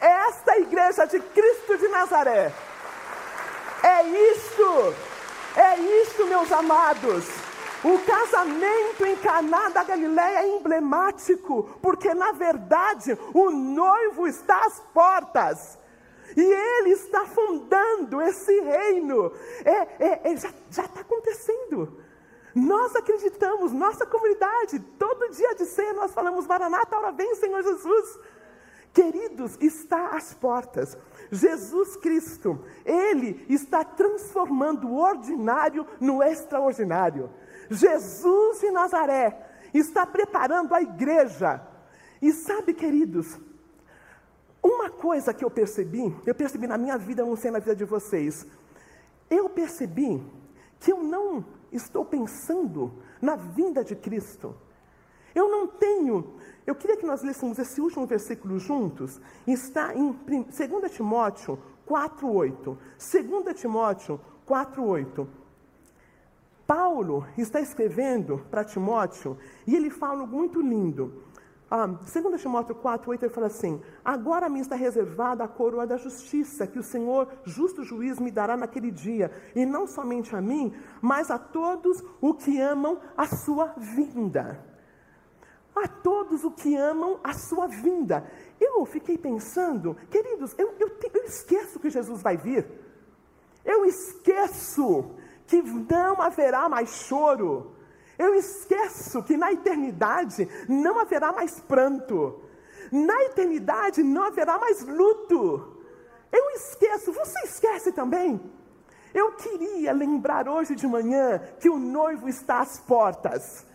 Esta 0.00 0.58
igreja 0.58 1.06
de 1.06 1.20
Cristo 1.20 1.78
de 1.78 1.86
Nazaré. 1.86 2.52
É 3.84 4.02
isto, 4.02 4.94
é 5.56 5.78
isto, 6.02 6.26
meus 6.26 6.50
amados. 6.50 7.24
O 7.84 7.98
casamento 8.00 9.06
em 9.06 9.16
Caná 9.16 9.68
da 9.68 9.84
Galileia 9.84 10.40
é 10.40 10.48
emblemático, 10.48 11.64
porque 11.80 12.12
na 12.12 12.32
verdade 12.32 13.16
o 13.32 13.50
noivo 13.50 14.26
está 14.26 14.66
às 14.66 14.80
portas. 14.92 15.81
E 16.36 16.40
Ele 16.40 16.90
está 16.90 17.26
fundando 17.26 18.20
esse 18.22 18.60
reino. 18.60 19.32
É, 19.64 20.04
é, 20.04 20.32
é 20.32 20.36
já 20.36 20.84
está 20.84 21.00
acontecendo. 21.00 21.98
Nós 22.54 22.94
acreditamos, 22.94 23.72
nossa 23.72 24.04
comunidade, 24.04 24.78
todo 24.98 25.30
dia 25.30 25.54
de 25.54 25.64
ceia 25.64 25.94
nós 25.94 26.12
falamos, 26.12 26.46
Maranata, 26.46 26.96
hora 26.96 27.12
vem, 27.12 27.34
Senhor 27.34 27.62
Jesus. 27.62 28.18
Queridos, 28.92 29.56
está 29.58 30.08
às 30.08 30.34
portas. 30.34 30.98
Jesus 31.30 31.96
Cristo, 31.96 32.62
Ele 32.84 33.46
está 33.48 33.82
transformando 33.82 34.86
o 34.86 35.00
ordinário 35.00 35.86
no 35.98 36.22
extraordinário. 36.22 37.30
Jesus 37.70 38.60
de 38.60 38.70
Nazaré 38.70 39.50
está 39.72 40.04
preparando 40.04 40.74
a 40.74 40.82
igreja. 40.82 41.66
E 42.20 42.32
sabe, 42.32 42.74
queridos, 42.74 43.40
uma 44.62 44.90
coisa 44.90 45.34
que 45.34 45.44
eu 45.44 45.50
percebi, 45.50 46.14
eu 46.24 46.34
percebi 46.34 46.66
na 46.66 46.78
minha 46.78 46.96
vida, 46.96 47.22
eu 47.22 47.26
não 47.26 47.36
sei 47.36 47.50
na 47.50 47.58
vida 47.58 47.74
de 47.74 47.84
vocês. 47.84 48.46
Eu 49.28 49.48
percebi 49.48 50.22
que 50.78 50.92
eu 50.92 51.02
não 51.02 51.44
estou 51.72 52.04
pensando 52.04 52.92
na 53.20 53.34
vinda 53.34 53.82
de 53.82 53.96
Cristo. 53.96 54.54
Eu 55.34 55.50
não 55.50 55.66
tenho. 55.66 56.34
Eu 56.66 56.74
queria 56.74 56.96
que 56.96 57.06
nós 57.06 57.22
lêssemos 57.22 57.58
esse 57.58 57.80
último 57.80 58.06
versículo 58.06 58.58
juntos. 58.58 59.20
Está 59.46 59.94
em 59.94 60.12
2 60.12 60.92
Timóteo 60.92 61.58
4:8. 61.86 62.76
2 62.98 63.54
Timóteo 63.60 64.20
4:8. 64.46 65.26
Paulo 66.66 67.26
está 67.36 67.60
escrevendo 67.60 68.46
para 68.50 68.64
Timóteo 68.64 69.36
e 69.66 69.74
ele 69.74 69.90
fala 69.90 70.20
algo 70.20 70.36
muito 70.36 70.60
lindo. 70.60 71.24
Ah, 71.74 71.86
2 71.86 72.38
Timóteo 72.38 72.74
4, 72.74 73.10
8, 73.10 73.24
ele 73.24 73.32
fala 73.32 73.46
assim: 73.46 73.80
Agora 74.04 74.46
me 74.46 74.60
está 74.60 74.76
reservada 74.76 75.42
a 75.42 75.48
coroa 75.48 75.86
da 75.86 75.96
justiça, 75.96 76.66
que 76.66 76.78
o 76.78 76.82
Senhor, 76.82 77.26
justo 77.44 77.82
juiz, 77.82 78.18
me 78.18 78.30
dará 78.30 78.58
naquele 78.58 78.90
dia, 78.90 79.32
e 79.56 79.64
não 79.64 79.86
somente 79.86 80.36
a 80.36 80.40
mim, 80.42 80.74
mas 81.00 81.30
a 81.30 81.38
todos 81.38 82.04
os 82.20 82.44
que 82.44 82.60
amam 82.60 83.00
a 83.16 83.26
sua 83.26 83.72
vinda. 83.78 84.62
A 85.74 85.88
todos 85.88 86.44
os 86.44 86.52
que 86.56 86.76
amam 86.76 87.18
a 87.24 87.32
sua 87.32 87.68
vinda. 87.68 88.30
Eu 88.60 88.84
fiquei 88.84 89.16
pensando, 89.16 89.96
queridos, 90.10 90.54
eu, 90.58 90.74
eu, 90.78 90.90
eu 91.14 91.24
esqueço 91.24 91.80
que 91.80 91.88
Jesus 91.88 92.20
vai 92.20 92.36
vir. 92.36 92.66
Eu 93.64 93.86
esqueço 93.86 95.06
que 95.46 95.62
não 95.62 96.20
haverá 96.20 96.68
mais 96.68 96.90
choro. 97.06 97.72
Eu 98.22 98.36
esqueço 98.36 99.20
que 99.24 99.36
na 99.36 99.52
eternidade 99.52 100.48
não 100.68 101.00
haverá 101.00 101.32
mais 101.32 101.58
pranto. 101.58 102.40
Na 102.92 103.24
eternidade 103.24 104.00
não 104.04 104.22
haverá 104.22 104.58
mais 104.58 104.86
luto. 104.86 105.76
Eu 106.30 106.50
esqueço, 106.50 107.12
você 107.12 107.40
esquece 107.40 107.90
também? 107.90 108.40
Eu 109.12 109.32
queria 109.32 109.92
lembrar 109.92 110.48
hoje 110.48 110.76
de 110.76 110.86
manhã 110.86 111.40
que 111.58 111.68
o 111.68 111.80
noivo 111.80 112.28
está 112.28 112.60
às 112.60 112.78
portas. 112.78 113.66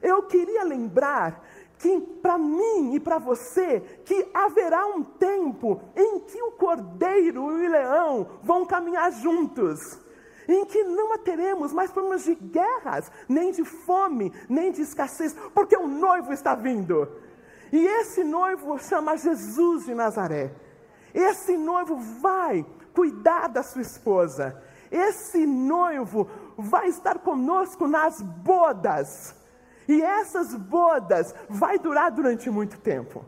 Eu 0.00 0.22
queria 0.22 0.62
lembrar 0.62 1.44
que 1.78 2.00
para 2.22 2.38
mim 2.38 2.94
e 2.94 3.00
para 3.00 3.18
você 3.18 3.80
que 4.04 4.28
haverá 4.32 4.86
um 4.86 5.02
tempo 5.02 5.82
em 5.96 6.20
que 6.20 6.40
o 6.40 6.52
cordeiro 6.52 7.50
e 7.60 7.66
o 7.66 7.70
leão 7.70 8.38
vão 8.44 8.64
caminhar 8.64 9.10
juntos 9.10 9.98
em 10.48 10.64
que 10.64 10.82
não 10.82 11.16
teremos 11.18 11.72
mais 11.72 11.90
problemas 11.90 12.24
de 12.24 12.34
guerras, 12.34 13.12
nem 13.28 13.52
de 13.52 13.64
fome, 13.64 14.32
nem 14.48 14.72
de 14.72 14.80
escassez, 14.80 15.36
porque 15.54 15.76
o 15.76 15.86
noivo 15.86 16.32
está 16.32 16.54
vindo. 16.54 17.06
E 17.70 17.86
esse 17.86 18.24
noivo 18.24 18.78
chama 18.78 19.16
Jesus 19.16 19.84
de 19.84 19.94
Nazaré. 19.94 20.50
Esse 21.12 21.56
noivo 21.56 21.96
vai 21.96 22.64
cuidar 22.94 23.48
da 23.48 23.62
sua 23.62 23.82
esposa. 23.82 24.62
Esse 24.90 25.46
noivo 25.46 26.28
vai 26.56 26.88
estar 26.88 27.18
conosco 27.18 27.86
nas 27.86 28.22
bodas. 28.22 29.36
E 29.86 30.00
essas 30.02 30.54
bodas 30.54 31.34
vai 31.48 31.78
durar 31.78 32.10
durante 32.10 32.48
muito 32.50 32.78
tempo. 32.78 33.24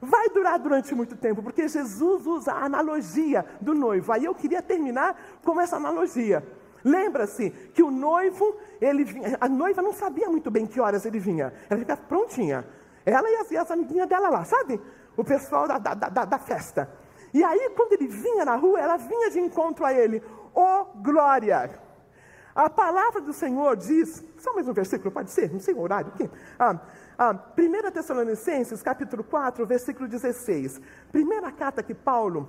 Vai 0.00 0.28
durar 0.28 0.58
durante 0.58 0.94
muito 0.94 1.16
tempo, 1.16 1.42
porque 1.42 1.66
Jesus 1.68 2.26
usa 2.26 2.52
a 2.52 2.64
analogia 2.64 3.44
do 3.60 3.74
noivo. 3.74 4.12
Aí 4.12 4.24
eu 4.24 4.34
queria 4.34 4.62
terminar 4.62 5.16
com 5.42 5.60
essa 5.60 5.76
analogia. 5.76 6.46
Lembra-se 6.86 7.50
que 7.74 7.82
o 7.82 7.90
noivo, 7.90 8.56
ele 8.80 9.02
vinha, 9.02 9.36
a 9.40 9.48
noiva 9.48 9.82
não 9.82 9.92
sabia 9.92 10.30
muito 10.30 10.52
bem 10.52 10.64
que 10.64 10.80
horas 10.80 11.04
ele 11.04 11.18
vinha. 11.18 11.52
Ela 11.68 11.80
ficava 11.80 12.00
prontinha. 12.02 12.64
Ela 13.04 13.28
e 13.28 13.34
as, 13.38 13.50
e 13.50 13.56
as 13.56 13.68
amiguinhas 13.72 14.08
dela 14.08 14.28
lá, 14.28 14.44
sabe? 14.44 14.80
O 15.16 15.24
pessoal 15.24 15.66
da, 15.66 15.78
da, 15.78 15.94
da, 15.94 16.24
da 16.24 16.38
festa. 16.38 16.88
E 17.34 17.42
aí, 17.42 17.70
quando 17.74 17.94
ele 17.94 18.06
vinha 18.06 18.44
na 18.44 18.54
rua, 18.54 18.78
ela 18.78 18.96
vinha 18.96 19.28
de 19.32 19.40
encontro 19.40 19.84
a 19.84 19.92
ele. 19.92 20.22
Oh, 20.54 20.84
glória! 21.02 21.70
A 22.54 22.70
palavra 22.70 23.20
do 23.20 23.32
Senhor 23.32 23.76
diz, 23.76 24.24
só 24.38 24.54
mais 24.54 24.68
um 24.68 24.72
versículo, 24.72 25.10
pode 25.10 25.32
ser? 25.32 25.52
Não 25.52 25.58
sei 25.58 25.74
o 25.74 25.80
horário 25.80 26.12
aqui. 26.14 26.30
Ah, 26.56 26.78
ah, 27.18 27.32
1 27.58 27.90
Tessalonicenses, 27.90 28.80
capítulo 28.80 29.24
4, 29.24 29.66
versículo 29.66 30.08
16. 30.08 30.80
Primeira 31.10 31.50
carta 31.50 31.82
que 31.82 31.94
Paulo 31.94 32.48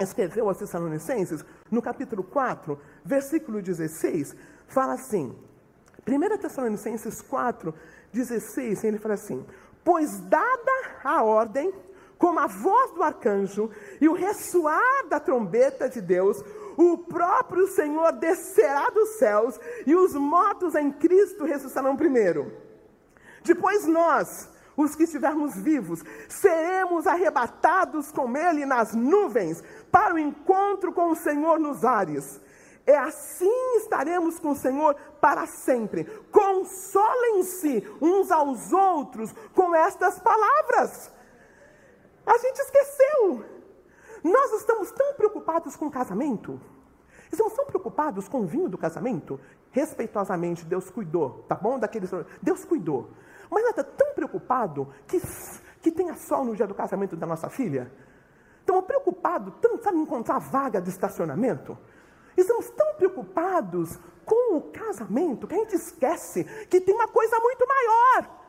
escreveu 0.00 0.48
aos 0.48 0.58
Tessalonicenses, 0.58 1.44
no 1.70 1.82
capítulo 1.82 2.22
4, 2.22 2.78
versículo 3.04 3.60
16, 3.60 4.34
fala 4.66 4.94
assim: 4.94 5.36
1 6.06 6.38
Tessalonicenses 6.38 7.20
4, 7.22 7.74
16, 8.12 8.84
ele 8.84 8.98
fala 8.98 9.14
assim: 9.14 9.44
Pois 9.84 10.20
dada 10.20 10.72
a 11.04 11.22
ordem, 11.22 11.72
como 12.18 12.38
a 12.38 12.46
voz 12.46 12.92
do 12.92 13.02
arcanjo 13.02 13.70
e 14.00 14.08
o 14.08 14.14
ressoar 14.14 15.06
da 15.08 15.18
trombeta 15.18 15.88
de 15.88 16.00
Deus, 16.00 16.42
o 16.76 16.98
próprio 16.98 17.66
Senhor 17.66 18.12
descerá 18.12 18.90
dos 18.90 19.10
céus 19.16 19.58
e 19.86 19.94
os 19.94 20.14
mortos 20.14 20.74
em 20.74 20.90
Cristo 20.90 21.44
ressuscitarão 21.44 21.96
primeiro. 21.96 22.52
Depois 23.44 23.86
nós, 23.86 24.48
os 24.76 24.94
que 24.94 25.04
estivermos 25.04 25.54
vivos, 25.56 26.02
seremos 26.28 27.06
arrebatados 27.06 28.10
com 28.10 28.36
Ele 28.36 28.64
nas 28.64 28.94
nuvens 28.94 29.62
para 29.90 30.14
o 30.14 30.18
encontro 30.18 30.92
com 30.92 31.10
o 31.10 31.16
Senhor 31.16 31.58
nos 31.58 31.84
ares. 31.84 32.40
É 32.86 32.96
assim 32.96 33.76
estaremos 33.76 34.38
com 34.38 34.50
o 34.50 34.56
Senhor 34.56 34.94
para 35.20 35.46
sempre. 35.46 36.04
Consolem-se 36.32 37.86
uns 38.00 38.30
aos 38.30 38.72
outros 38.72 39.32
com 39.54 39.74
estas 39.74 40.18
palavras. 40.18 41.12
A 42.26 42.38
gente 42.38 42.58
esqueceu. 42.58 43.44
Nós 44.24 44.52
estamos 44.52 44.90
tão 44.92 45.14
preocupados 45.14 45.76
com 45.76 45.86
o 45.86 45.90
casamento. 45.90 46.60
Estamos 47.30 47.54
tão 47.54 47.66
preocupados 47.66 48.28
com 48.28 48.40
o 48.40 48.46
vinho 48.46 48.68
do 48.68 48.78
casamento. 48.78 49.40
Respeitosamente, 49.70 50.64
Deus 50.64 50.90
cuidou, 50.90 51.44
tá 51.48 51.54
bom? 51.54 51.78
Daqueles... 51.78 52.10
Deus 52.42 52.64
cuidou. 52.64 53.10
Mas 53.52 53.66
está 53.66 53.84
tão 53.84 54.14
preocupado 54.14 54.88
que, 55.06 55.20
que 55.82 55.92
tenha 55.92 56.14
sol 56.14 56.42
no 56.42 56.56
dia 56.56 56.66
do 56.66 56.74
casamento 56.74 57.14
da 57.14 57.26
nossa 57.26 57.50
filha. 57.50 57.92
Estamos 58.60 58.86
preocupados 58.86 59.52
tanto, 59.60 59.94
em 59.94 60.00
encontrar 60.00 60.38
vaga 60.38 60.80
de 60.80 60.88
estacionamento. 60.88 61.76
Estamos 62.34 62.70
tão 62.70 62.94
preocupados 62.94 63.98
com 64.24 64.56
o 64.56 64.62
casamento 64.72 65.46
que 65.46 65.54
a 65.54 65.58
gente 65.58 65.76
esquece 65.76 66.44
que 66.70 66.80
tem 66.80 66.94
uma 66.94 67.08
coisa 67.08 67.38
muito 67.40 67.66
maior. 67.68 68.40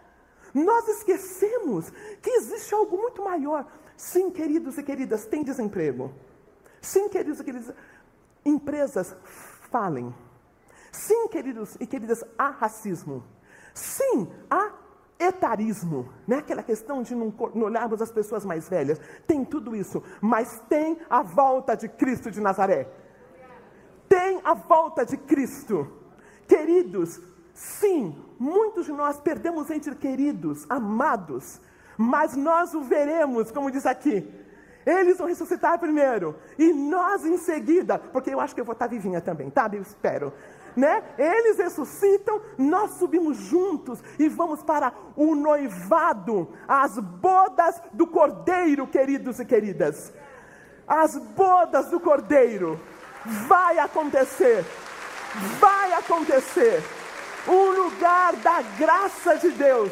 Nós 0.53 0.87
esquecemos 0.87 1.89
que 2.21 2.29
existe 2.29 2.73
algo 2.73 2.95
muito 2.95 3.21
maior. 3.21 3.67
Sim, 3.97 4.31
queridos 4.31 4.77
e 4.77 4.83
queridas, 4.83 5.25
tem 5.25 5.43
desemprego. 5.43 6.13
Sim, 6.79 7.09
queridos 7.09 7.41
e 7.41 7.43
queridas, 7.43 7.75
empresas 8.45 9.13
falem. 9.69 10.15
Sim, 10.93 11.27
queridos 11.27 11.75
e 11.77 11.85
queridas, 11.85 12.23
há 12.37 12.51
racismo. 12.51 13.21
Sim, 13.73 14.31
há 14.49 14.82
etarismo, 15.23 16.09
né? 16.27 16.37
aquela 16.37 16.63
questão 16.63 17.01
de 17.01 17.15
não, 17.15 17.33
não 17.53 17.65
olharmos 17.67 18.01
as 18.01 18.11
pessoas 18.11 18.45
mais 18.45 18.67
velhas, 18.69 18.99
tem 19.25 19.43
tudo 19.43 19.75
isso, 19.75 20.03
mas 20.21 20.61
tem 20.69 20.97
a 21.09 21.21
volta 21.21 21.75
de 21.75 21.87
Cristo 21.87 22.29
de 22.31 22.41
Nazaré. 22.41 22.87
Tem 24.07 24.39
a 24.43 24.53
volta 24.53 25.05
de 25.05 25.17
Cristo. 25.17 25.87
Queridos, 26.47 27.21
sim, 27.53 28.15
muitos 28.37 28.85
de 28.85 28.91
nós 28.91 29.19
perdemos 29.19 29.69
entre 29.71 29.95
queridos, 29.95 30.65
amados, 30.69 31.59
mas 31.97 32.35
nós 32.35 32.73
o 32.73 32.81
veremos, 32.81 33.51
como 33.51 33.71
diz 33.71 33.85
aqui. 33.85 34.29
Eles 34.85 35.17
vão 35.17 35.27
ressuscitar 35.27 35.79
primeiro, 35.79 36.35
e 36.59 36.73
nós 36.73 37.25
em 37.25 37.37
seguida, 37.37 37.97
porque 37.97 38.31
eu 38.31 38.39
acho 38.39 38.53
que 38.53 38.59
eu 38.59 38.65
vou 38.65 38.73
estar 38.73 38.87
vivinha 38.87 39.21
também, 39.21 39.49
tá? 39.49 39.69
Eu 39.71 39.81
espero 39.81 40.33
né? 40.75 41.03
Eles 41.17 41.57
ressuscitam, 41.57 42.41
nós 42.57 42.91
subimos 42.91 43.37
juntos 43.37 44.03
e 44.17 44.27
vamos 44.27 44.63
para 44.63 44.93
o 45.15 45.35
noivado, 45.35 46.49
as 46.67 46.97
bodas 46.97 47.81
do 47.91 48.07
Cordeiro, 48.07 48.87
queridos 48.87 49.39
e 49.39 49.45
queridas. 49.45 50.13
As 50.87 51.17
bodas 51.17 51.87
do 51.87 51.99
Cordeiro. 51.99 52.79
Vai 53.47 53.79
acontecer. 53.79 54.65
Vai 55.59 55.93
acontecer. 55.93 56.83
Um 57.47 57.83
lugar 57.83 58.35
da 58.37 58.61
graça 58.77 59.35
de 59.37 59.49
Deus. 59.51 59.91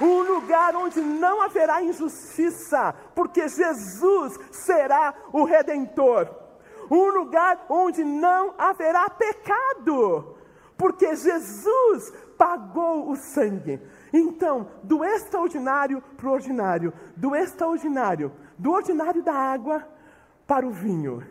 Um 0.00 0.22
lugar 0.22 0.76
onde 0.76 1.00
não 1.00 1.40
haverá 1.40 1.82
injustiça, 1.82 2.94
porque 3.14 3.48
Jesus 3.48 4.38
será 4.50 5.14
o 5.32 5.44
redentor 5.44 6.45
um 6.90 7.08
lugar 7.10 7.66
onde 7.68 8.04
não 8.04 8.54
haverá 8.58 9.08
pecado, 9.10 10.36
porque 10.76 11.14
Jesus 11.16 12.12
pagou 12.36 13.10
o 13.10 13.16
sangue. 13.16 13.80
Então, 14.12 14.68
do 14.82 15.04
extraordinário 15.04 16.02
para 16.16 16.28
o 16.28 16.32
ordinário, 16.32 16.92
do 17.16 17.34
extraordinário, 17.34 18.32
do 18.58 18.72
ordinário 18.72 19.22
da 19.22 19.34
água 19.34 19.86
para 20.46 20.66
o 20.66 20.70
vinho, 20.70 21.26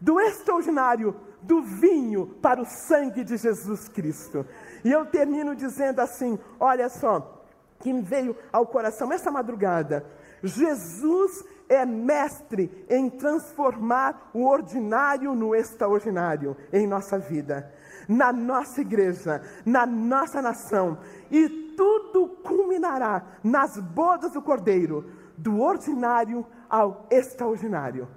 do 0.00 0.20
extraordinário 0.20 1.14
do 1.42 1.62
vinho 1.62 2.26
para 2.42 2.60
o 2.60 2.66
sangue 2.66 3.22
de 3.24 3.36
Jesus 3.36 3.88
Cristo. 3.88 4.44
E 4.84 4.90
eu 4.90 5.06
termino 5.06 5.54
dizendo 5.54 6.00
assim: 6.00 6.38
olha 6.58 6.88
só, 6.88 7.44
que 7.80 7.92
me 7.92 8.02
veio 8.02 8.36
ao 8.52 8.66
coração 8.66 9.12
essa 9.12 9.30
madrugada. 9.30 10.04
Jesus 10.42 11.44
é 11.68 11.84
mestre 11.84 12.86
em 12.88 13.10
transformar 13.10 14.30
o 14.32 14.46
ordinário 14.46 15.34
no 15.34 15.54
extraordinário 15.54 16.56
em 16.72 16.86
nossa 16.86 17.18
vida, 17.18 17.72
na 18.08 18.32
nossa 18.32 18.80
igreja, 18.80 19.42
na 19.66 19.84
nossa 19.84 20.40
nação. 20.40 20.98
E 21.30 21.48
tudo 21.76 22.28
culminará 22.42 23.24
nas 23.44 23.78
bodas 23.78 24.32
do 24.32 24.42
Cordeiro, 24.42 25.10
do 25.36 25.60
ordinário 25.60 26.44
ao 26.68 27.06
extraordinário. 27.10 28.08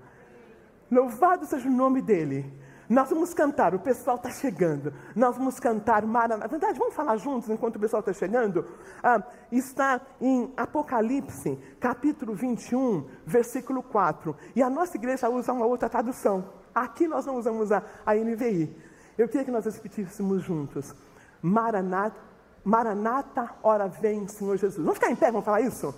Louvado 0.90 1.46
seja 1.46 1.70
o 1.70 1.72
nome 1.72 2.02
dele. 2.02 2.61
Nós 2.92 3.10
vamos 3.10 3.34
cantar, 3.34 3.74
o 3.74 3.80
pessoal 3.80 4.18
está 4.18 4.30
chegando. 4.30 4.94
Nós 5.16 5.38
vamos 5.38 5.62
cantar 5.62 6.06
Mara. 6.06 6.36
Na 6.36 6.46
verdade, 6.46 6.78
vamos 6.78 6.94
falar 6.94 7.16
juntos 7.16 7.50
enquanto 7.50 7.78
o 7.78 7.80
pessoal 7.80 8.02
está 8.02 8.12
chegando? 8.12 8.66
Ah, 9.02 9.24
está 9.50 10.02
em 10.20 10.52
Apocalipse, 10.58 11.58
capítulo 11.80 12.36
21, 12.36 13.08
versículo 13.26 13.82
4. 13.82 14.36
E 14.54 14.62
a 14.62 14.70
nossa 14.70 14.98
igreja 14.98 15.30
usa 15.30 15.54
uma 15.54 15.66
outra 15.66 15.88
tradução. 15.88 16.44
Aqui 16.76 17.08
nós 17.08 17.26
não 17.26 17.38
usamos 17.38 17.72
a, 17.72 17.82
a 18.06 18.14
NVI. 18.14 18.76
Eu 19.18 19.30
queria 19.30 19.46
que 19.46 19.52
nós 19.52 19.64
repetíssemos 19.64 20.44
juntos. 20.44 20.94
Maranata, 21.42 22.20
Maranata, 22.62 23.52
ora 23.64 23.88
vem, 23.88 24.28
Senhor 24.28 24.58
Jesus. 24.58 24.84
Vamos 24.84 24.96
ficar 24.96 25.10
em 25.10 25.16
pé, 25.16 25.32
vamos 25.32 25.46
falar 25.46 25.62
isso? 25.62 25.96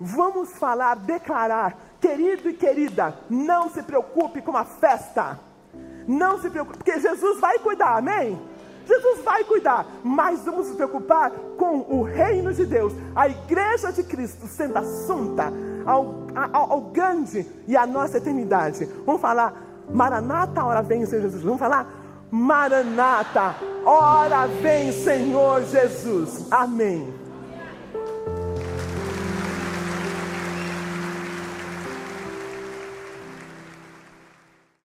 Vamos 0.00 0.50
falar, 0.54 0.96
declarar, 0.96 1.78
querido 2.00 2.50
e 2.50 2.54
querida, 2.54 3.16
não 3.30 3.70
se 3.70 3.84
preocupe 3.84 4.42
com 4.42 4.56
a 4.56 4.64
festa. 4.64 5.53
Não 6.06 6.40
se 6.40 6.50
preocupe, 6.50 6.78
porque 6.78 6.98
Jesus 6.98 7.40
vai 7.40 7.58
cuidar, 7.58 7.98
amém? 7.98 8.38
Jesus 8.86 9.24
vai 9.24 9.44
cuidar, 9.44 9.86
mas 10.02 10.44
vamos 10.44 10.68
nos 10.68 10.76
preocupar 10.76 11.30
com 11.56 11.86
o 11.88 12.02
reino 12.02 12.52
de 12.52 12.66
Deus, 12.66 12.92
a 13.14 13.28
igreja 13.28 13.90
de 13.90 14.02
Cristo 14.02 14.46
sendo 14.46 14.76
assunta 14.76 15.52
ao, 15.86 16.26
ao, 16.52 16.72
ao 16.72 16.80
grande 16.82 17.46
e 17.66 17.76
à 17.76 17.86
nossa 17.86 18.18
eternidade. 18.18 18.86
Vamos 19.06 19.20
falar, 19.20 19.54
Maranata, 19.90 20.64
hora 20.64 20.82
vem, 20.82 21.06
Senhor 21.06 21.22
Jesus. 21.22 21.42
Vamos 21.42 21.58
falar, 21.58 21.88
Maranata, 22.30 23.54
hora 23.84 24.46
vem, 24.46 24.92
Senhor 24.92 25.62
Jesus. 25.62 26.46
Amém. 26.50 27.23